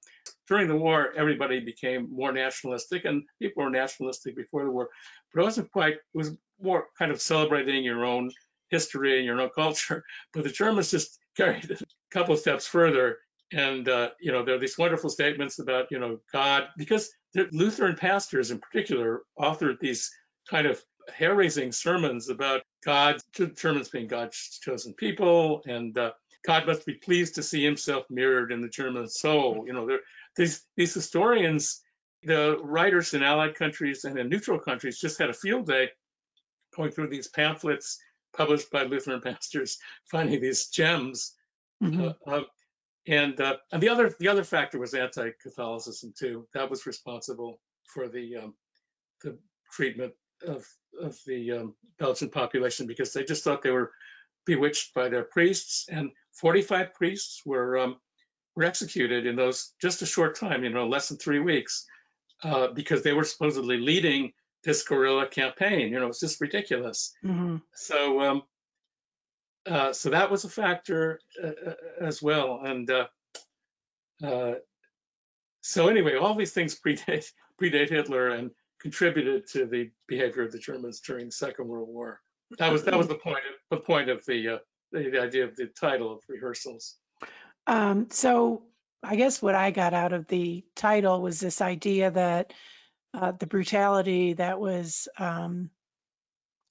during 0.49 0.69
the 0.69 0.77
war, 0.77 1.12
everybody 1.17 1.61
became 1.61 2.09
more 2.12 2.33
nationalistic, 2.33 3.05
and 3.05 3.23
people 3.41 3.62
were 3.65 3.71
nationalistic 3.71 4.37
before 4.37 4.65
the 4.65 4.71
war, 4.71 4.88
but 5.33 5.41
it 5.41 5.45
wasn't 5.45 5.71
quite, 5.71 5.95
it 5.95 6.01
was 6.12 6.33
more 6.61 6.87
kind 6.99 7.12
of 7.12 7.21
celebrating 7.21 7.85
your 7.85 8.05
own 8.05 8.31
history 8.73 9.19
and 9.19 9.27
your 9.27 9.41
own 9.41 9.51
culture. 9.55 10.03
But 10.35 10.43
the 10.43 10.51
Germans 10.51 10.91
just 10.91 11.19
carried 11.37 11.71
it 11.71 11.81
a 11.81 11.87
couple 12.11 12.35
of 12.35 12.41
steps 12.41 12.67
further. 12.67 13.19
And, 13.53 13.89
uh, 13.89 14.11
you 14.21 14.33
know, 14.33 14.45
there 14.45 14.55
are 14.55 14.59
these 14.59 14.79
wonderful 14.79 15.11
statements 15.11 15.59
about, 15.59 15.89
you 15.91 15.99
know, 15.99 16.19
God, 16.33 16.69
because 16.77 17.11
the 17.35 17.49
Lutheran 17.53 17.97
pastors 17.97 18.51
in 18.51 18.59
particular 18.59 19.23
authored 19.39 19.79
these 19.79 20.11
kind 20.51 20.67
of 20.67 20.83
hair-raising 21.15 21.73
sermons 21.73 22.31
about 22.31 22.63
God, 22.85 23.21
Germans 23.57 23.91
being 23.91 24.09
God's 24.09 24.59
chosen 24.63 24.95
people, 24.95 25.63
and 25.67 25.97
uh, 25.99 26.13
God 26.47 26.67
must 26.67 26.87
be 26.87 26.95
pleased 26.95 27.35
to 27.37 27.43
see 27.43 27.63
Himself 27.63 28.05
mirrored 28.11 28.53
in 28.53 28.63
the 28.63 28.69
German 28.69 29.09
soul. 29.09 29.65
You 29.67 29.75
know, 29.75 29.99
these 30.37 30.65
these 30.77 30.95
historians, 30.95 31.83
the 32.23 32.59
writers 32.63 33.15
in 33.15 33.23
Allied 33.23 33.55
countries 33.55 34.05
and 34.05 34.19
in 34.19 34.29
neutral 34.29 34.59
countries, 34.59 34.99
just 34.99 35.19
had 35.19 35.31
a 35.31 35.35
field 35.35 35.67
day 35.67 35.91
going 36.77 36.91
through 36.91 37.09
these 37.09 37.29
pamphlets 37.29 37.99
published 38.37 38.71
by 38.71 38.85
Lutheran 38.85 39.21
pastors, 39.21 39.79
finding 40.11 40.40
these 40.40 40.68
gems. 40.68 41.35
Mm-hmm. 41.83 42.09
Uh, 42.09 42.12
uh, 42.27 42.42
and 43.07 43.40
uh, 43.40 43.57
and 43.73 43.83
the 43.83 43.88
other 43.88 44.14
the 44.21 44.29
other 44.29 44.45
factor 44.45 44.79
was 44.79 44.95
anti-Catholicism 44.95 46.14
too. 46.16 46.47
That 46.55 46.71
was 46.71 46.87
responsible 46.87 47.61
for 47.87 48.09
the 48.09 48.37
um, 48.37 48.55
the 49.23 49.38
treatment 49.73 50.14
of 50.47 50.64
of 51.01 51.18
the 51.27 51.53
um, 51.53 51.75
Belgian 51.99 52.29
population 52.29 52.87
because 52.87 53.12
they 53.12 53.25
just 53.25 53.42
thought 53.42 53.62
they 53.62 53.71
were 53.71 53.92
bewitched 54.47 54.95
by 54.95 55.09
their 55.09 55.25
priests, 55.25 55.87
and 55.88 56.11
45 56.35 56.95
priests 56.95 57.42
were 57.45 57.79
um, 57.79 57.97
were 58.55 58.64
executed 58.64 59.27
in 59.27 59.37
those 59.37 59.73
just 59.81 60.03
a 60.03 60.07
short 60.07 60.38
time, 60.38 60.62
you 60.62 60.71
know, 60.71 60.87
less 60.87 61.09
than 61.09 61.18
three 61.18 61.40
weeks, 61.40 61.87
uh, 62.42 62.68
because 62.68 63.03
they 63.03 63.12
were 63.12 63.25
supposedly 63.25 63.79
leading 63.79 64.33
this 64.64 64.83
guerrilla 64.83 65.27
campaign. 65.27 65.92
You 65.92 66.01
know, 66.01 66.09
it's 66.09 66.20
just 66.20 66.40
ridiculous. 66.40 67.12
Mm-hmm. 67.25 67.57
So, 67.75 68.20
um, 68.20 68.42
uh, 69.66 69.92
so 69.92 70.11
that 70.11 70.31
was 70.31 70.44
a 70.44 70.48
factor 70.48 71.20
uh, 71.42 71.70
uh 71.70 71.75
as 72.01 72.20
well, 72.20 72.61
and 72.64 72.90
uh, 72.90 73.07
uh, 74.22 74.55
so 75.61 75.88
anyway, 75.88 76.16
all 76.16 76.35
these 76.35 76.53
things 76.53 76.79
predate 76.79 77.27
predate 77.61 77.90
Hitler, 77.90 78.31
and 78.31 78.51
contributed 78.81 79.46
to 79.46 79.66
the 79.66 79.90
behavior 80.09 80.42
of 80.42 80.53
the 80.53 80.59
Germans 80.59 81.01
during 81.01 81.27
the 81.27 81.33
Second 81.33 81.68
World 81.68 81.88
War. 81.88 82.20
That 82.59 82.72
was 82.72 82.85
that 82.85 82.98
was 82.98 83.09
the 83.09 83.14
point 83.14 83.38
of 83.38 83.79
the 83.79 83.85
point 83.85 84.11
of 84.11 84.25
the 84.27 84.48
uh, 84.48 84.59
the, 84.90 85.11
the, 85.11 85.22
idea 85.22 85.44
of 85.44 85.57
the 85.57 85.66
title 85.66 86.12
of 86.12 86.20
rehearsals. 86.29 86.96
Um, 87.66 88.09
so 88.11 88.64
I 89.03 89.16
guess 89.16 89.40
what 89.40 89.55
I 89.55 89.70
got 89.70 89.94
out 89.94 90.12
of 90.12 90.27
the 90.27 90.64
title 90.75 91.22
was 91.22 91.40
this 91.40 91.61
idea 91.61 92.11
that 92.11 92.53
uh, 93.14 93.33
the 93.33 93.46
brutality 93.46 94.35
that 94.35 94.61
was 94.61 95.09
um, 95.18 95.70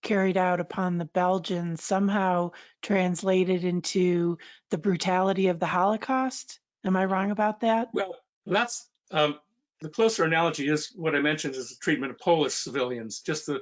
carried 0.02 0.38
out 0.38 0.60
upon 0.60 0.98
the 0.98 1.06
Belgians 1.06 1.84
somehow 1.84 2.52
translated 2.82 3.64
into 3.64 4.38
the 4.70 4.78
brutality 4.78 5.48
of 5.48 5.60
the 5.60 5.68
Holocaust. 5.68 6.60
Am 6.84 6.98
I 6.98 7.06
wrong 7.06 7.32
about 7.32 7.62
that? 7.62 7.90
Well, 7.94 8.16
that's 8.46 8.88
um, 9.12 9.40
the 9.82 9.90
closer 9.90 10.24
analogy 10.24 10.68
is 10.68 10.92
what 10.96 11.16
I 11.16 11.20
mentioned 11.20 11.56
is 11.56 11.70
the 11.70 11.76
treatment 11.82 12.12
of 12.12 12.20
Polish 12.20 12.54
civilians, 12.54 13.22
just 13.22 13.46
the, 13.46 13.62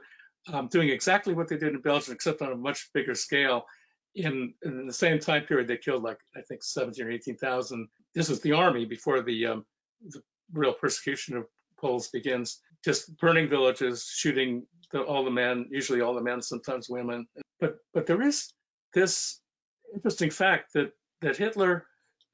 um, 0.51 0.67
doing 0.67 0.89
exactly 0.89 1.33
what 1.33 1.49
they 1.49 1.57
did 1.57 1.73
in 1.73 1.81
Belgium, 1.81 2.13
except 2.13 2.41
on 2.41 2.51
a 2.51 2.57
much 2.57 2.89
bigger 2.93 3.15
scale. 3.15 3.65
In, 4.15 4.53
in 4.63 4.87
the 4.87 4.93
same 4.93 5.19
time 5.19 5.43
period, 5.43 5.67
they 5.67 5.77
killed 5.77 6.03
like 6.03 6.17
I 6.35 6.41
think 6.41 6.63
17 6.63 7.05
or 7.05 7.11
18,000. 7.11 7.87
This 8.15 8.29
was 8.29 8.41
the 8.41 8.53
army 8.53 8.85
before 8.85 9.21
the, 9.21 9.45
um, 9.47 9.65
the 10.01 10.21
real 10.51 10.73
persecution 10.73 11.37
of 11.37 11.45
Poles 11.79 12.09
begins. 12.09 12.61
Just 12.83 13.17
burning 13.17 13.49
villages, 13.49 14.05
shooting 14.05 14.65
the, 14.91 15.01
all 15.01 15.25
the 15.25 15.31
men, 15.31 15.67
usually 15.69 16.01
all 16.01 16.13
the 16.13 16.21
men, 16.21 16.41
sometimes 16.41 16.89
women. 16.89 17.27
But 17.59 17.77
but 17.93 18.05
there 18.05 18.21
is 18.21 18.53
this 18.93 19.39
interesting 19.93 20.29
fact 20.29 20.73
that 20.73 20.91
that 21.21 21.37
Hitler 21.37 21.85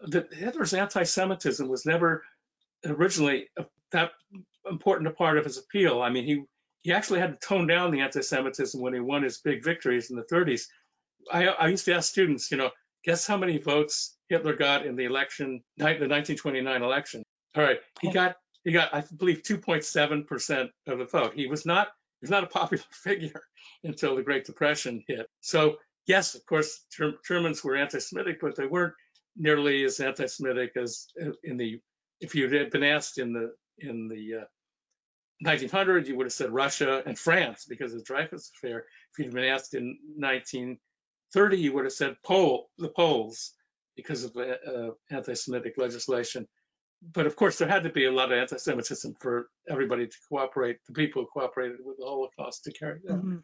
that 0.02 0.34
Hitler's 0.34 0.74
anti-Semitism 0.74 1.68
was 1.68 1.86
never 1.86 2.24
originally 2.86 3.48
that 3.92 4.12
important 4.70 5.08
a 5.08 5.12
part 5.12 5.38
of 5.38 5.46
his 5.46 5.58
appeal. 5.58 6.02
I 6.02 6.10
mean, 6.10 6.26
he 6.26 6.44
he 6.82 6.94
actually 6.94 7.20
had 7.20 7.40
to 7.40 7.48
tone 7.48 7.66
down 7.68 7.92
the 7.92 8.02
anti-Semitism 8.02 8.80
when 8.80 8.94
he 8.94 9.00
won 9.00 9.24
his 9.24 9.40
big 9.40 9.64
victories 9.64 10.12
in 10.12 10.18
the 10.18 10.24
30s. 10.24 10.68
I, 11.32 11.48
I 11.48 11.68
used 11.70 11.86
to 11.86 11.96
ask 11.96 12.12
students, 12.12 12.52
you 12.52 12.58
know, 12.58 12.70
guess 13.04 13.26
how 13.26 13.38
many 13.38 13.58
votes 13.58 14.16
Hitler 14.30 14.56
got 14.56 14.86
in 14.86 14.96
the 14.96 15.06
election, 15.06 15.64
the 15.78 15.86
1929 15.86 16.84
election? 16.84 17.24
All 17.56 17.64
right, 17.64 17.80
he 18.02 18.10
oh. 18.10 18.12
got 18.12 18.36
he 18.66 18.74
got 18.74 18.94
I 18.94 19.04
believe 19.16 19.44
2.7 19.44 20.28
percent 20.28 20.72
of 20.88 21.00
the 21.00 21.06
vote. 21.06 21.34
He 21.36 21.48
was 21.48 21.66
not 21.66 21.88
he 22.20 22.26
was 22.26 22.32
not 22.32 22.44
a 22.44 22.48
popular 22.60 22.84
figure 22.92 23.42
until 23.84 24.16
the 24.16 24.24
Great 24.24 24.46
Depression 24.46 25.04
hit. 25.08 25.28
So 25.40 25.78
yes, 26.08 26.36
of 26.36 26.46
course, 26.46 26.84
Germans 27.26 27.64
were 27.64 27.78
anti-Semitic, 27.78 28.40
but 28.42 28.58
they 28.58 28.66
weren't 28.66 28.94
nearly 29.38 29.86
as 29.86 30.00
anti-Semitic 30.00 30.72
as 30.76 31.08
uh, 31.22 31.32
in 31.44 31.58
the 31.58 31.80
if 32.20 32.36
you 32.36 32.50
had 32.50 32.72
been 32.72 32.84
asked 32.84 33.18
in 33.18 33.34
the 33.34 33.54
in 33.80 34.08
the 34.08 34.42
uh, 34.42 34.46
1900, 35.42 36.08
you 36.08 36.16
would 36.16 36.26
have 36.26 36.34
said 36.34 36.50
Russia 36.52 37.04
and 37.06 37.20
France 37.20 37.66
because 37.68 37.94
of 37.94 38.00
the 38.00 38.06
Dreyfus 38.06 38.52
affair. 38.56 38.86
If 39.12 39.20
you'd 39.20 39.34
been 39.34 39.44
asked 39.44 39.74
in 39.74 39.98
1930, 40.16 41.58
you 41.58 41.74
would 41.74 41.84
have 41.84 41.94
said 41.94 42.16
Pole, 42.24 42.70
the 42.78 42.88
Poles 42.88 43.52
because 43.98 44.24
of 44.24 44.36
uh, 44.38 44.92
anti-Semitic 45.12 45.74
legislation. 45.78 46.48
But 47.02 47.28
of 47.28 47.36
course, 47.36 47.58
there 47.58 47.68
had 47.68 47.84
to 47.84 47.90
be 47.90 48.06
a 48.06 48.12
lot 48.12 48.32
of 48.32 48.40
anti-Semitism 48.40 49.16
for 49.20 49.50
everybody 49.70 50.08
to 50.08 50.18
cooperate, 50.30 50.78
the 50.88 50.94
people 50.94 51.22
who 51.22 51.28
cooperated 51.28 51.78
with 51.84 51.98
the 51.98 52.06
Holocaust 52.06 52.64
to 52.64 52.74
carry 52.74 53.00
that. 53.04 53.14
Mm-hmm. 53.14 53.38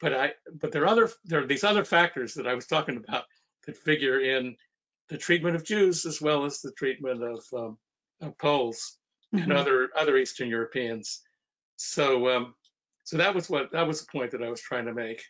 But 0.00 0.12
I, 0.14 0.32
but 0.60 0.72
there 0.72 0.82
are 0.82 0.88
other, 0.88 1.10
there 1.24 1.42
are 1.42 1.46
these 1.46 1.64
other 1.64 1.84
factors 1.84 2.34
that 2.34 2.46
I 2.46 2.54
was 2.54 2.66
talking 2.66 2.96
about 2.96 3.24
that 3.66 3.78
figure 3.78 4.20
in 4.20 4.56
the 5.08 5.18
treatment 5.18 5.56
of 5.56 5.64
Jews 5.64 6.06
as 6.06 6.20
well 6.20 6.44
as 6.44 6.60
the 6.60 6.72
treatment 6.72 7.22
of, 7.22 7.44
um, 7.56 7.78
of 8.20 8.36
Poles 8.38 8.96
mm-hmm. 9.34 9.42
and 9.44 9.52
other 9.52 9.90
other 9.96 10.16
Eastern 10.16 10.48
Europeans. 10.48 11.20
So 11.76 12.28
um, 12.28 12.54
so 13.04 13.18
that 13.18 13.34
was 13.34 13.48
what 13.48 13.72
that 13.72 13.86
was 13.86 14.00
the 14.00 14.12
point 14.12 14.32
that 14.32 14.42
I 14.42 14.50
was 14.50 14.60
trying 14.60 14.86
to 14.86 14.94
make 14.94 15.22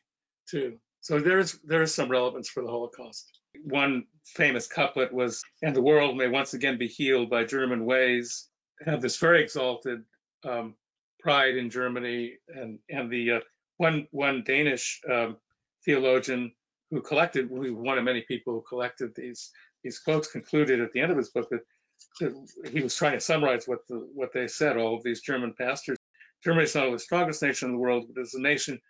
too. 0.51 0.79
So 1.01 1.21
there 1.21 1.39
is 1.39 1.59
there 1.65 1.83
is 1.83 1.95
some 1.95 2.11
relevance 2.11 2.49
for 2.49 2.63
the 2.63 2.71
Holocaust. 2.71 3.27
One 3.65 4.07
famous 4.25 4.67
couplet 4.67 5.13
was, 5.13 5.43
"And 5.63 5.75
the 5.75 5.83
world 5.83 6.17
may 6.17 6.29
once 6.29 6.55
again 6.55 6.79
be 6.79 6.89
healed 6.89 7.31
by 7.31 7.45
German 7.45 7.85
ways." 7.85 8.49
Have 8.85 9.03
this 9.03 9.19
very 9.19 9.43
exalted 9.43 10.05
um, 10.45 10.75
pride 11.21 11.57
in 11.57 11.71
Germany, 11.71 12.39
and 12.49 12.79
and 12.89 13.11
the 13.11 13.33
uh, 13.33 13.41
one 13.77 14.09
one 14.11 14.43
Danish 14.45 15.01
um, 15.11 15.37
theologian 15.85 16.53
who 16.91 17.01
collected, 17.01 17.49
one 17.51 17.99
of 17.99 18.05
many 18.05 18.23
people 18.23 18.55
who 18.55 18.63
collected 18.63 19.15
these 19.15 19.51
these 19.83 19.99
quotes, 19.99 20.31
concluded 20.31 20.81
at 20.81 20.93
the 20.93 21.01
end 21.01 21.13
of 21.13 21.19
his 21.19 21.31
book 21.31 21.49
that 21.51 21.61
he 22.71 22.81
was 22.81 22.97
trying 22.97 23.15
to 23.15 23.21
summarize 23.21 23.67
what 23.67 23.87
the, 23.89 23.97
what 24.15 24.33
they 24.33 24.49
said. 24.49 24.77
All 24.77 24.97
of 24.97 25.03
these 25.03 25.23
German 25.23 25.55
pastors. 25.59 25.99
Germany 26.45 26.65
is 26.65 26.75
not 26.75 26.85
only 26.85 26.97
the 26.97 27.01
strongest 27.01 27.43
nation 27.43 27.69
in 27.69 27.75
the 27.75 27.81
world, 27.81 28.07
but 28.13 28.21
is 28.21 28.35
a 28.35 28.41
nation 28.41 28.81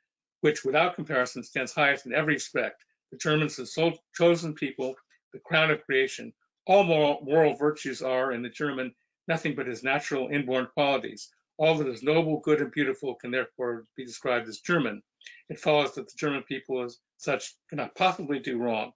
which, 0.40 0.64
without 0.64 0.94
comparison, 0.94 1.42
stands 1.42 1.72
highest 1.72 2.06
in 2.06 2.14
every 2.14 2.34
respect. 2.34 2.82
Are 3.12 3.38
the 3.38 3.98
chosen 4.16 4.54
people, 4.54 4.94
the 5.32 5.38
crown 5.38 5.70
of 5.70 5.84
creation. 5.84 6.32
All 6.66 6.84
moral, 6.84 7.20
moral 7.24 7.54
virtues 7.54 8.02
are, 8.02 8.32
in 8.32 8.42
the 8.42 8.48
German, 8.48 8.94
nothing 9.28 9.54
but 9.54 9.66
his 9.66 9.82
natural 9.82 10.28
inborn 10.28 10.68
qualities. 10.74 11.30
All 11.58 11.76
that 11.76 11.88
is 11.88 12.02
noble, 12.02 12.40
good, 12.40 12.60
and 12.60 12.72
beautiful 12.72 13.14
can 13.14 13.30
therefore 13.30 13.84
be 13.96 14.04
described 14.04 14.48
as 14.48 14.60
German. 14.60 15.02
It 15.48 15.60
follows 15.60 15.94
that 15.94 16.08
the 16.08 16.16
German 16.16 16.42
people, 16.44 16.82
as 16.82 16.98
such, 17.18 17.54
cannot 17.68 17.94
possibly 17.94 18.38
do 18.38 18.58
wrong. 18.58 18.92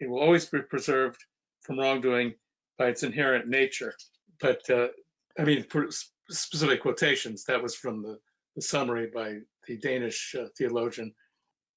It 0.00 0.08
will 0.08 0.20
always 0.20 0.46
be 0.46 0.62
preserved 0.62 1.18
from 1.62 1.78
wrongdoing 1.78 2.34
by 2.78 2.88
its 2.88 3.02
inherent 3.02 3.48
nature. 3.48 3.94
But 4.40 4.68
uh, 4.70 4.88
I 5.38 5.44
mean, 5.44 5.66
specific 6.30 6.82
quotations, 6.82 7.44
that 7.44 7.62
was 7.62 7.74
from 7.74 8.02
the, 8.02 8.18
the 8.56 8.62
summary 8.62 9.08
by 9.12 9.38
the 9.66 9.76
Danish 9.76 10.34
uh, 10.38 10.46
theologian. 10.56 11.14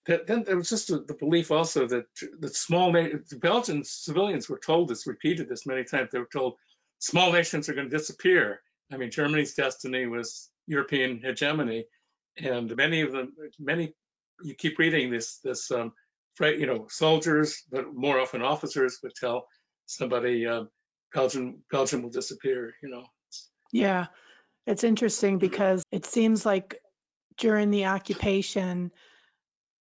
That, 0.08 0.26
then 0.26 0.44
there 0.44 0.58
was 0.58 0.70
just 0.70 0.88
the 0.88 1.16
belief 1.20 1.52
also 1.52 1.88
that 1.88 2.06
the 2.40 2.50
small 2.50 2.92
the 2.92 3.38
Belgian 3.40 3.84
civilians 3.84 4.50
were 4.50 4.60
told 4.60 4.90
this, 4.90 5.06
repeated 5.06 5.48
this 5.48 5.68
many 5.68 5.84
times. 5.84 6.10
They 6.12 6.20
were 6.20 6.30
told 6.32 6.56
small 7.00 7.32
nations 7.32 7.70
are 7.70 7.74
going 7.74 7.90
to 7.90 7.98
disappear. 7.98 8.62
I 8.92 8.98
mean, 8.98 9.12
Germany's 9.12 9.54
destiny 9.54 10.08
was 10.08 10.50
European 10.68 11.22
hegemony, 11.24 11.86
and 12.38 12.76
many 12.76 13.02
of 13.02 13.12
them, 13.12 13.34
many, 13.60 13.94
you 14.44 14.56
keep 14.56 14.80
reading 14.80 15.12
this, 15.12 15.38
this, 15.44 15.72
um, 15.72 15.94
you 16.40 16.66
know, 16.66 16.88
soldiers, 16.90 17.64
but 17.72 17.94
more 17.94 18.20
often 18.20 18.42
officers 18.42 19.00
would 19.04 19.14
tell 19.16 19.48
somebody, 19.86 20.48
um, 20.48 20.70
Belgium 21.14 21.64
Belgium 21.70 22.02
will 22.02 22.10
disappear. 22.10 22.74
You 22.82 22.90
know. 22.90 23.04
Yeah, 23.72 24.08
it's 24.66 24.84
interesting 24.84 25.38
because 25.38 25.84
it 25.92 26.06
seems 26.06 26.46
like 26.46 26.80
during 27.38 27.70
the 27.70 27.86
occupation, 27.86 28.92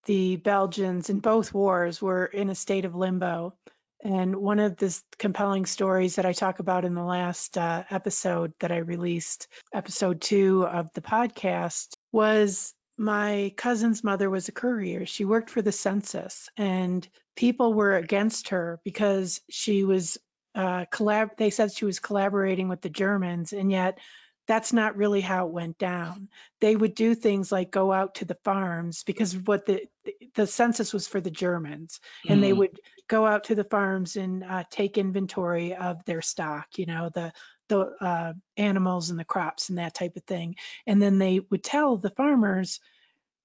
the 0.06 0.36
Belgians 0.36 1.10
in 1.10 1.20
both 1.20 1.52
wars 1.52 2.00
were 2.00 2.24
in 2.26 2.50
a 2.50 2.54
state 2.54 2.84
of 2.84 2.94
limbo. 2.94 3.54
And 4.02 4.36
one 4.36 4.60
of 4.60 4.76
the 4.76 4.98
compelling 5.18 5.66
stories 5.66 6.16
that 6.16 6.24
I 6.24 6.32
talk 6.32 6.58
about 6.58 6.86
in 6.86 6.94
the 6.94 7.04
last 7.04 7.58
uh, 7.58 7.84
episode 7.90 8.54
that 8.60 8.72
I 8.72 8.78
released, 8.78 9.46
episode 9.74 10.22
two 10.22 10.66
of 10.66 10.90
the 10.94 11.02
podcast, 11.02 11.88
was 12.10 12.72
my 12.96 13.52
cousin's 13.56 14.02
mother 14.02 14.30
was 14.30 14.48
a 14.48 14.52
courier. 14.52 15.04
She 15.04 15.24
worked 15.24 15.50
for 15.50 15.60
the 15.60 15.72
census, 15.72 16.48
and 16.56 17.06
people 17.36 17.74
were 17.74 17.94
against 17.94 18.50
her 18.50 18.80
because 18.84 19.40
she 19.50 19.84
was 19.84 20.18
uh, 20.54 20.86
collab. 20.90 21.36
They 21.36 21.50
said 21.50 21.72
she 21.72 21.84
was 21.84 21.98
collaborating 21.98 22.68
with 22.68 22.80
the 22.80 22.90
Germans, 22.90 23.52
and 23.52 23.70
yet 23.70 23.98
that's 24.46 24.72
not 24.72 24.96
really 24.96 25.20
how 25.20 25.46
it 25.46 25.52
went 25.52 25.78
down. 25.78 26.28
They 26.60 26.74
would 26.74 26.94
do 26.94 27.14
things 27.14 27.52
like 27.52 27.70
go 27.70 27.92
out 27.92 28.16
to 28.16 28.24
the 28.24 28.38
farms 28.44 29.04
because 29.04 29.36
what 29.36 29.66
the 29.66 29.86
the 30.34 30.46
census 30.46 30.92
was 30.92 31.06
for 31.06 31.20
the 31.20 31.30
Germans, 31.30 32.00
and 32.28 32.38
mm. 32.38 32.42
they 32.42 32.52
would 32.52 32.80
go 33.08 33.26
out 33.26 33.44
to 33.44 33.54
the 33.54 33.64
farms 33.64 34.16
and 34.16 34.42
uh, 34.42 34.64
take 34.70 34.98
inventory 34.98 35.74
of 35.74 36.04
their 36.04 36.22
stock. 36.22 36.66
You 36.76 36.86
know 36.86 37.10
the 37.14 37.32
the 37.68 37.80
uh, 38.00 38.32
animals 38.56 39.10
and 39.10 39.18
the 39.18 39.24
crops 39.24 39.68
and 39.68 39.78
that 39.78 39.94
type 39.94 40.16
of 40.16 40.24
thing, 40.24 40.56
and 40.86 41.00
then 41.00 41.18
they 41.18 41.40
would 41.50 41.62
tell 41.62 41.96
the 41.96 42.10
farmers, 42.10 42.80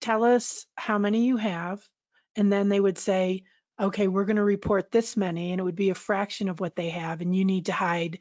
tell 0.01 0.23
us 0.23 0.65
how 0.75 0.97
many 0.97 1.25
you 1.25 1.37
have, 1.37 1.87
and 2.35 2.51
then 2.51 2.69
they 2.69 2.79
would 2.79 2.97
say, 2.97 3.43
okay, 3.79 4.07
we're 4.07 4.25
going 4.25 4.37
to 4.37 4.43
report 4.43 4.91
this 4.91 5.15
many, 5.15 5.51
and 5.51 5.59
it 5.59 5.63
would 5.63 5.75
be 5.75 5.91
a 5.91 5.95
fraction 5.95 6.49
of 6.49 6.59
what 6.59 6.75
they 6.75 6.89
have, 6.89 7.21
and 7.21 7.35
you 7.35 7.45
need 7.45 7.67
to 7.67 7.73
hide 7.73 8.19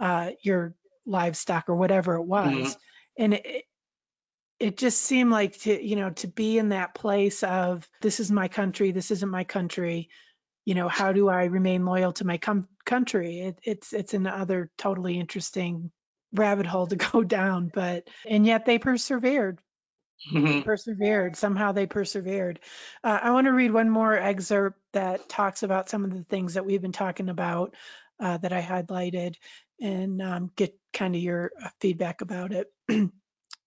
uh, 0.00 0.30
your 0.40 0.74
livestock 1.06 1.68
or 1.68 1.76
whatever 1.76 2.14
it 2.14 2.24
was. 2.24 2.52
Mm-hmm. 2.52 3.22
And 3.22 3.34
it, 3.34 3.64
it 4.58 4.76
just 4.76 5.00
seemed 5.02 5.30
like 5.30 5.58
to, 5.60 5.84
you 5.84 5.96
know, 5.96 6.10
to 6.10 6.28
be 6.28 6.58
in 6.58 6.70
that 6.70 6.94
place 6.94 7.42
of 7.42 7.88
this 8.00 8.20
is 8.20 8.30
my 8.30 8.48
country, 8.48 8.92
this 8.92 9.10
isn't 9.10 9.28
my 9.28 9.44
country. 9.44 10.08
You 10.64 10.74
know, 10.74 10.88
how 10.88 11.12
do 11.12 11.28
I 11.28 11.44
remain 11.44 11.84
loyal 11.84 12.12
to 12.14 12.24
my 12.24 12.38
com- 12.38 12.68
country? 12.84 13.40
It, 13.40 13.58
it's 13.64 13.92
it's 13.92 14.14
another 14.14 14.70
totally 14.78 15.18
interesting 15.18 15.90
rabbit 16.32 16.66
hole 16.66 16.86
to 16.86 16.96
go 17.12 17.24
down, 17.24 17.70
but 17.74 18.08
and 18.26 18.46
yet 18.46 18.64
they 18.64 18.78
persevered 18.78 19.58
Mm-hmm. 20.32 20.60
persevered. 20.60 21.36
Somehow 21.36 21.72
they 21.72 21.86
persevered. 21.86 22.60
Uh, 23.02 23.18
I 23.22 23.32
want 23.32 23.46
to 23.46 23.52
read 23.52 23.72
one 23.72 23.90
more 23.90 24.14
excerpt 24.14 24.78
that 24.92 25.28
talks 25.28 25.64
about 25.64 25.88
some 25.88 26.04
of 26.04 26.14
the 26.14 26.22
things 26.22 26.54
that 26.54 26.64
we've 26.64 26.80
been 26.80 26.92
talking 26.92 27.28
about 27.28 27.74
uh, 28.22 28.38
that 28.38 28.52
I 28.52 28.62
highlighted 28.62 29.34
and 29.80 30.22
um, 30.22 30.50
get 30.54 30.78
kind 30.92 31.16
of 31.16 31.20
your 31.20 31.50
uh, 31.62 31.68
feedback 31.80 32.20
about 32.20 32.52
it. 32.52 32.72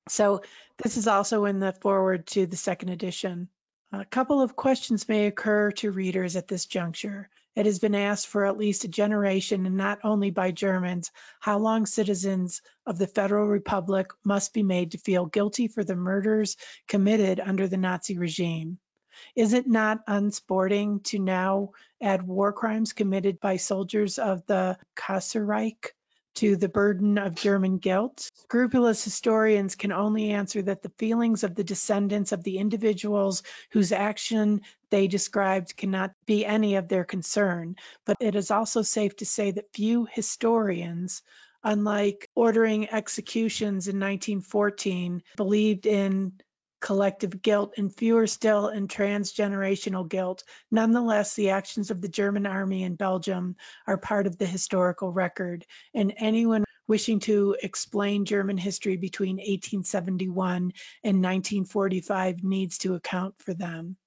so 0.09 0.41
this 0.81 0.95
is 0.95 1.07
also 1.07 1.43
in 1.45 1.59
the 1.59 1.73
foreword 1.73 2.25
to 2.27 2.45
the 2.45 2.55
second 2.55 2.89
edition 2.89 3.49
A 3.91 4.05
couple 4.05 4.41
of 4.41 4.55
questions 4.55 5.09
may 5.09 5.27
occur 5.27 5.71
to 5.71 5.91
readers 5.91 6.37
at 6.37 6.47
this 6.47 6.65
juncture. 6.65 7.29
It 7.55 7.65
has 7.65 7.79
been 7.79 7.95
asked 7.95 8.27
for 8.27 8.45
at 8.45 8.57
least 8.57 8.85
a 8.85 8.89
generation, 8.89 9.65
and 9.65 9.77
not 9.77 9.99
only 10.03 10.31
by 10.31 10.51
Germans, 10.51 11.11
how 11.39 11.59
long 11.59 11.85
citizens 11.85 12.61
of 12.85 12.97
the 12.97 13.07
Federal 13.07 13.47
Republic 13.47 14.07
must 14.23 14.53
be 14.53 14.63
made 14.63 14.91
to 14.91 14.97
feel 14.97 15.25
guilty 15.25 15.67
for 15.67 15.83
the 15.83 15.95
murders 15.95 16.57
committed 16.87 17.39
under 17.39 17.67
the 17.67 17.77
Nazi 17.77 18.17
regime. 18.17 18.79
Is 19.35 19.53
it 19.53 19.67
not 19.67 20.01
unsporting 20.07 20.99
to 21.01 21.19
now 21.19 21.71
add 22.01 22.27
war 22.27 22.53
crimes 22.53 22.93
committed 22.93 23.39
by 23.39 23.57
soldiers 23.57 24.19
of 24.19 24.45
the 24.45 24.77
Kaiserreich 24.95 25.91
to 26.35 26.57
the 26.57 26.69
burden 26.69 27.17
of 27.17 27.35
German 27.35 27.77
guilt? 27.77 28.29
Scrupulous 28.35 29.03
historians 29.03 29.75
can 29.75 29.91
only 29.91 30.31
answer 30.31 30.61
that 30.61 30.81
the 30.81 30.91
feelings 30.97 31.43
of 31.43 31.55
the 31.55 31.63
descendants 31.63 32.31
of 32.31 32.43
the 32.43 32.57
individuals 32.57 33.43
whose 33.71 33.91
action 33.91 34.61
they 34.89 35.07
described 35.07 35.77
cannot 35.77 36.11
be 36.25 36.45
any 36.45 36.75
of 36.75 36.87
their 36.87 37.05
concern. 37.05 37.75
But 38.05 38.17
it 38.19 38.35
is 38.35 38.51
also 38.51 38.81
safe 38.81 39.15
to 39.17 39.25
say 39.25 39.51
that 39.51 39.73
few 39.73 40.05
historians, 40.11 41.21
unlike 41.63 42.29
ordering 42.35 42.89
executions 42.89 43.87
in 43.87 43.95
1914, 43.95 45.23
believed 45.37 45.85
in 45.85 46.33
collective 46.85 47.41
guilt 47.41 47.73
and 47.77 47.91
fewer 47.91 48.27
still 48.27 48.67
in 48.67 48.87
transgenerational 48.87 50.07
guilt. 50.07 50.43
Nonetheless, 50.69 51.33
the 51.33 51.49
actions 51.49 51.89
of 51.89 51.99
the 51.99 52.07
German 52.07 52.45
army 52.45 52.83
in 52.83 52.93
Belgium 52.93 53.55
are 53.87 53.97
part 53.97 54.27
of 54.27 54.37
the 54.37 54.45
historical 54.45 55.11
record, 55.11 55.65
and 55.95 56.13
anyone 56.17 56.63
wishing 56.87 57.19
to 57.21 57.57
explain 57.63 58.23
German 58.23 58.55
history 58.55 58.97
between 58.97 59.37
1871 59.37 60.73
and 61.03 61.23
1945 61.23 62.43
needs 62.43 62.77
to 62.77 62.93
account 62.93 63.33
for 63.39 63.55
them. 63.55 63.97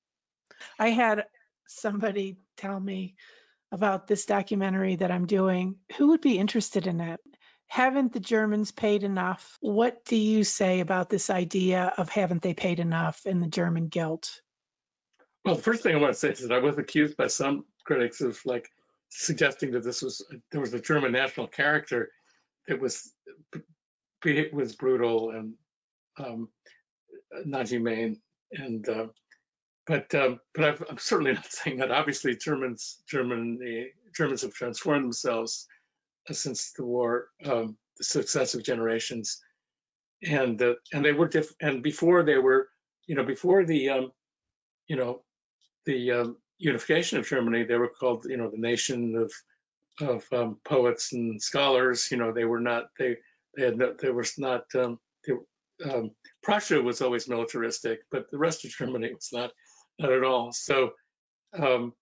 I 0.78 0.90
had 0.90 1.24
somebody 1.66 2.36
tell 2.56 2.78
me 2.78 3.16
about 3.72 4.06
this 4.06 4.24
documentary 4.24 4.94
that 4.94 5.10
I'm 5.10 5.26
doing. 5.26 5.74
Who 5.96 6.10
would 6.10 6.20
be 6.20 6.38
interested 6.38 6.86
in 6.86 7.00
it? 7.00 7.18
Haven't 7.68 8.12
the 8.12 8.20
Germans 8.20 8.72
paid 8.72 9.04
enough? 9.04 9.56
What 9.60 10.04
do 10.04 10.16
you 10.16 10.42
say 10.42 10.80
about 10.80 11.10
this 11.10 11.30
idea 11.30 11.92
of 11.96 12.08
haven't 12.08 12.42
they 12.42 12.54
paid 12.54 12.80
enough 12.80 13.24
in 13.26 13.40
the 13.40 13.46
German 13.46 13.88
guilt? 13.88 14.40
Well, 15.44 15.54
first 15.54 15.82
thing 15.82 15.94
I 15.94 15.98
want 15.98 16.14
to 16.14 16.18
say 16.18 16.30
is 16.30 16.40
that 16.40 16.52
I 16.52 16.58
was 16.58 16.78
accused 16.78 17.16
by 17.16 17.28
some 17.28 17.64
critics 17.84 18.20
of 18.20 18.40
like 18.44 18.68
suggesting 19.10 19.70
that 19.72 19.84
this 19.84 20.02
was 20.02 20.24
there 20.50 20.60
was 20.60 20.74
a 20.74 20.80
German 20.80 21.12
national 21.12 21.46
character 21.46 22.10
that 22.66 22.80
was 22.80 23.12
was 24.52 24.74
brutal 24.74 25.30
and 25.30 25.54
um, 26.18 26.48
not 27.44 27.68
humane, 27.68 28.20
and 28.52 28.88
uh, 28.88 29.06
but 29.86 30.14
um, 30.14 30.40
but 30.54 30.64
i 30.64 30.90
am 30.90 30.98
certainly 30.98 31.32
not 31.34 31.50
saying 31.50 31.78
that. 31.78 31.90
Obviously, 31.90 32.36
Germans 32.36 33.02
German 33.08 33.58
Germans 34.16 34.42
have 34.42 34.54
transformed 34.54 35.04
themselves 35.04 35.66
since 36.34 36.72
the 36.72 36.84
war, 36.84 37.28
um, 37.44 37.76
the 37.96 38.04
successive 38.04 38.62
generations, 38.62 39.40
and 40.26 40.60
and 40.92 41.04
they 41.04 41.12
were 41.12 41.28
diff- 41.28 41.54
and 41.60 41.82
before 41.82 42.22
they 42.22 42.38
were, 42.38 42.68
you 43.06 43.14
know, 43.14 43.24
before 43.24 43.64
the, 43.64 43.88
um, 43.90 44.12
you 44.88 44.96
know, 44.96 45.22
the 45.86 46.12
um, 46.12 46.36
unification 46.58 47.18
of 47.18 47.26
Germany, 47.26 47.64
they 47.64 47.76
were 47.76 47.88
called, 47.88 48.26
you 48.28 48.36
know, 48.36 48.50
the 48.50 48.58
nation 48.58 49.16
of 49.16 49.32
of 50.00 50.24
um, 50.32 50.60
poets 50.64 51.12
and 51.12 51.40
scholars. 51.42 52.10
You 52.10 52.18
know, 52.18 52.32
they 52.32 52.44
were 52.44 52.60
not 52.60 52.84
they 52.98 53.16
they 53.56 53.64
had 53.64 53.78
no, 53.78 53.94
there 53.98 54.14
was 54.14 54.38
not 54.38 54.64
um, 54.74 54.98
they, 55.26 55.34
um, 55.90 56.10
Prussia 56.42 56.80
was 56.80 57.00
always 57.00 57.28
militaristic, 57.28 58.00
but 58.10 58.30
the 58.30 58.38
rest 58.38 58.64
of 58.64 58.70
Germany 58.70 59.12
was 59.12 59.28
not 59.32 59.52
not 59.98 60.12
at 60.12 60.24
all. 60.24 60.52
So 60.52 60.92
um, 61.58 61.92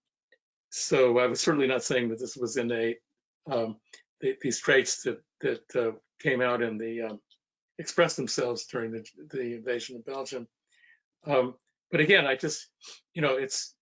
so 0.70 1.18
I 1.18 1.26
was 1.26 1.40
certainly 1.40 1.68
not 1.68 1.84
saying 1.84 2.08
that 2.10 2.18
this 2.18 2.36
was 2.36 2.56
innate. 2.56 2.98
Um, 3.50 3.76
the, 4.20 4.34
these 4.40 4.60
traits 4.60 5.02
that 5.02 5.22
that 5.40 5.76
uh, 5.76 5.92
came 6.20 6.40
out 6.40 6.62
in 6.62 6.78
the 6.78 7.02
um, 7.02 7.20
expressed 7.78 8.16
themselves 8.16 8.66
during 8.66 8.92
the, 8.92 9.04
the 9.30 9.54
invasion 9.54 9.96
of 9.96 10.06
Belgium. 10.06 10.48
Um, 11.26 11.54
but 11.90 12.00
again, 12.00 12.26
I 12.26 12.36
just 12.36 12.68
you 13.14 13.22
know 13.22 13.36
it's 13.36 13.74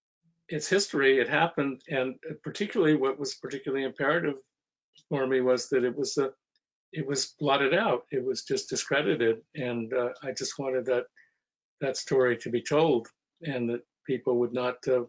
it's 0.49 0.69
history. 0.69 1.21
It 1.21 1.29
happened, 1.29 1.83
and 1.89 2.17
particularly 2.43 2.97
what 2.97 3.19
was 3.19 3.35
particularly 3.35 3.85
imperative 3.85 4.37
for 5.09 5.27
me 5.27 5.41
was 5.41 5.69
that 5.71 5.85
it 5.85 5.97
was 5.97 6.17
a 6.19 6.31
it 6.93 7.07
was 7.07 7.35
blotted 7.41 7.75
out. 7.75 8.03
It 8.11 8.25
was 8.25 8.45
just 8.45 8.69
discredited, 8.69 9.39
and 9.55 9.93
uh, 9.93 10.11
I 10.23 10.33
just 10.33 10.59
wanted 10.59 10.87
that 10.87 11.05
that 11.81 11.97
story 11.97 12.37
to 12.39 12.51
be 12.51 12.63
told, 12.63 13.09
and 13.43 13.69
that 13.71 13.81
people 14.07 14.39
would 14.39 14.53
not 14.53 14.77
uh, 14.87 15.05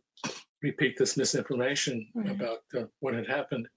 repeat 0.62 0.98
this 0.98 1.18
misinformation 1.18 2.08
mm-hmm. 2.16 2.30
about 2.30 2.60
uh, 2.76 2.86
what 3.00 3.14
had 3.14 3.28
happened. 3.28 3.68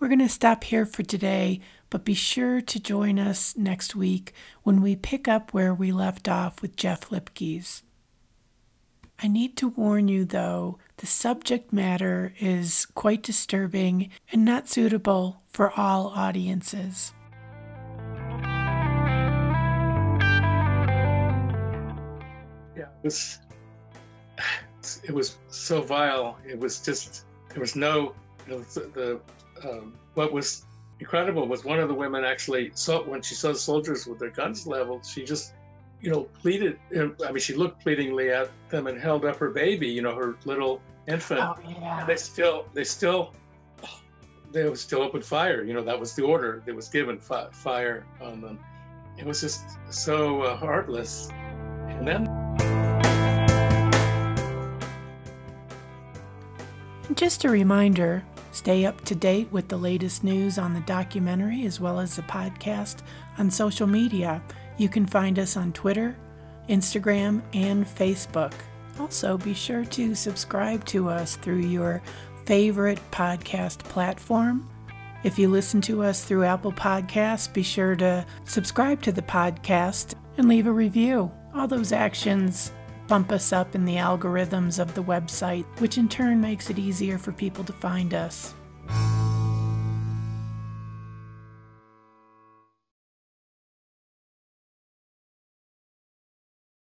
We're 0.00 0.08
going 0.08 0.20
to 0.20 0.30
stop 0.30 0.64
here 0.64 0.86
for 0.86 1.02
today, 1.02 1.60
but 1.90 2.06
be 2.06 2.14
sure 2.14 2.62
to 2.62 2.80
join 2.80 3.18
us 3.18 3.54
next 3.54 3.94
week 3.94 4.32
when 4.62 4.80
we 4.80 4.96
pick 4.96 5.28
up 5.28 5.52
where 5.52 5.74
we 5.74 5.92
left 5.92 6.26
off 6.26 6.62
with 6.62 6.74
Jeff 6.74 7.10
Lipkes. 7.10 7.82
I 9.22 9.28
need 9.28 9.58
to 9.58 9.68
warn 9.68 10.08
you, 10.08 10.24
though, 10.24 10.78
the 10.96 11.06
subject 11.06 11.70
matter 11.70 12.32
is 12.40 12.86
quite 12.94 13.22
disturbing 13.22 14.08
and 14.32 14.42
not 14.42 14.70
suitable 14.70 15.42
for 15.48 15.70
all 15.78 16.06
audiences. 16.06 17.12
Yeah, 22.74 22.86
it 22.86 23.04
was, 23.04 23.38
it 25.04 25.12
was 25.12 25.36
so 25.48 25.82
vile. 25.82 26.38
It 26.48 26.58
was 26.58 26.80
just, 26.80 27.26
there 27.50 27.60
was 27.60 27.76
no, 27.76 28.14
the 28.46 29.20
um, 29.64 29.94
what 30.14 30.32
was 30.32 30.64
incredible 30.98 31.46
was 31.46 31.64
one 31.64 31.80
of 31.80 31.88
the 31.88 31.94
women 31.94 32.24
actually 32.24 32.72
saw 32.74 33.02
when 33.02 33.22
she 33.22 33.34
saw 33.34 33.48
the 33.48 33.58
soldiers 33.58 34.06
with 34.06 34.18
their 34.18 34.30
guns 34.30 34.66
leveled, 34.66 35.06
she 35.06 35.24
just, 35.24 35.52
you 36.00 36.10
know, 36.10 36.24
pleaded. 36.42 36.78
I 36.94 37.32
mean, 37.32 37.38
she 37.38 37.54
looked 37.54 37.82
pleadingly 37.82 38.30
at 38.30 38.50
them 38.68 38.86
and 38.86 39.00
held 39.00 39.24
up 39.24 39.36
her 39.36 39.50
baby, 39.50 39.88
you 39.88 40.02
know, 40.02 40.14
her 40.14 40.36
little 40.44 40.80
infant. 41.08 41.40
Oh, 41.40 41.56
yeah. 41.68 42.04
They 42.06 42.16
still, 42.16 42.66
they 42.74 42.84
still, 42.84 43.32
they 44.52 44.74
still 44.74 45.02
open 45.02 45.22
fire. 45.22 45.64
You 45.64 45.74
know, 45.74 45.84
that 45.84 45.98
was 45.98 46.14
the 46.14 46.22
order 46.22 46.62
that 46.66 46.74
was 46.74 46.88
given, 46.88 47.18
fi- 47.18 47.48
fire 47.50 48.06
on 48.20 48.40
them. 48.40 48.58
It 49.18 49.26
was 49.26 49.40
just 49.40 49.64
so 49.90 50.42
uh, 50.42 50.56
heartless. 50.56 51.28
And 51.30 52.06
then. 52.06 52.29
Just 57.14 57.44
a 57.44 57.50
reminder 57.50 58.24
Stay 58.52 58.84
up 58.84 59.04
to 59.04 59.14
date 59.14 59.50
with 59.52 59.68
the 59.68 59.76
latest 59.76 60.24
news 60.24 60.58
on 60.58 60.74
the 60.74 60.80
documentary 60.80 61.66
as 61.66 61.80
well 61.80 62.00
as 62.00 62.16
the 62.16 62.22
podcast 62.22 62.98
on 63.38 63.50
social 63.50 63.86
media. 63.86 64.42
You 64.76 64.88
can 64.88 65.06
find 65.06 65.38
us 65.38 65.56
on 65.56 65.72
Twitter, 65.72 66.16
Instagram, 66.68 67.42
and 67.54 67.86
Facebook. 67.86 68.52
Also, 68.98 69.38
be 69.38 69.54
sure 69.54 69.84
to 69.84 70.14
subscribe 70.14 70.84
to 70.86 71.08
us 71.08 71.36
through 71.36 71.60
your 71.60 72.02
favorite 72.44 72.98
podcast 73.12 73.78
platform. 73.84 74.68
If 75.22 75.38
you 75.38 75.48
listen 75.48 75.80
to 75.82 76.02
us 76.02 76.24
through 76.24 76.44
Apple 76.44 76.72
Podcasts, 76.72 77.52
be 77.52 77.62
sure 77.62 77.94
to 77.96 78.26
subscribe 78.44 79.00
to 79.02 79.12
the 79.12 79.22
podcast 79.22 80.14
and 80.38 80.48
leave 80.48 80.66
a 80.66 80.72
review. 80.72 81.30
All 81.54 81.68
those 81.68 81.92
actions 81.92 82.72
bump 83.10 83.32
us 83.32 83.52
up 83.52 83.74
in 83.74 83.84
the 83.84 83.96
algorithms 83.96 84.78
of 84.78 84.94
the 84.94 85.02
website, 85.02 85.64
which 85.80 85.98
in 85.98 86.08
turn 86.08 86.40
makes 86.40 86.70
it 86.70 86.78
easier 86.78 87.18
for 87.18 87.32
people 87.32 87.64
to 87.64 87.72
find 87.72 88.14
us. 88.14 88.54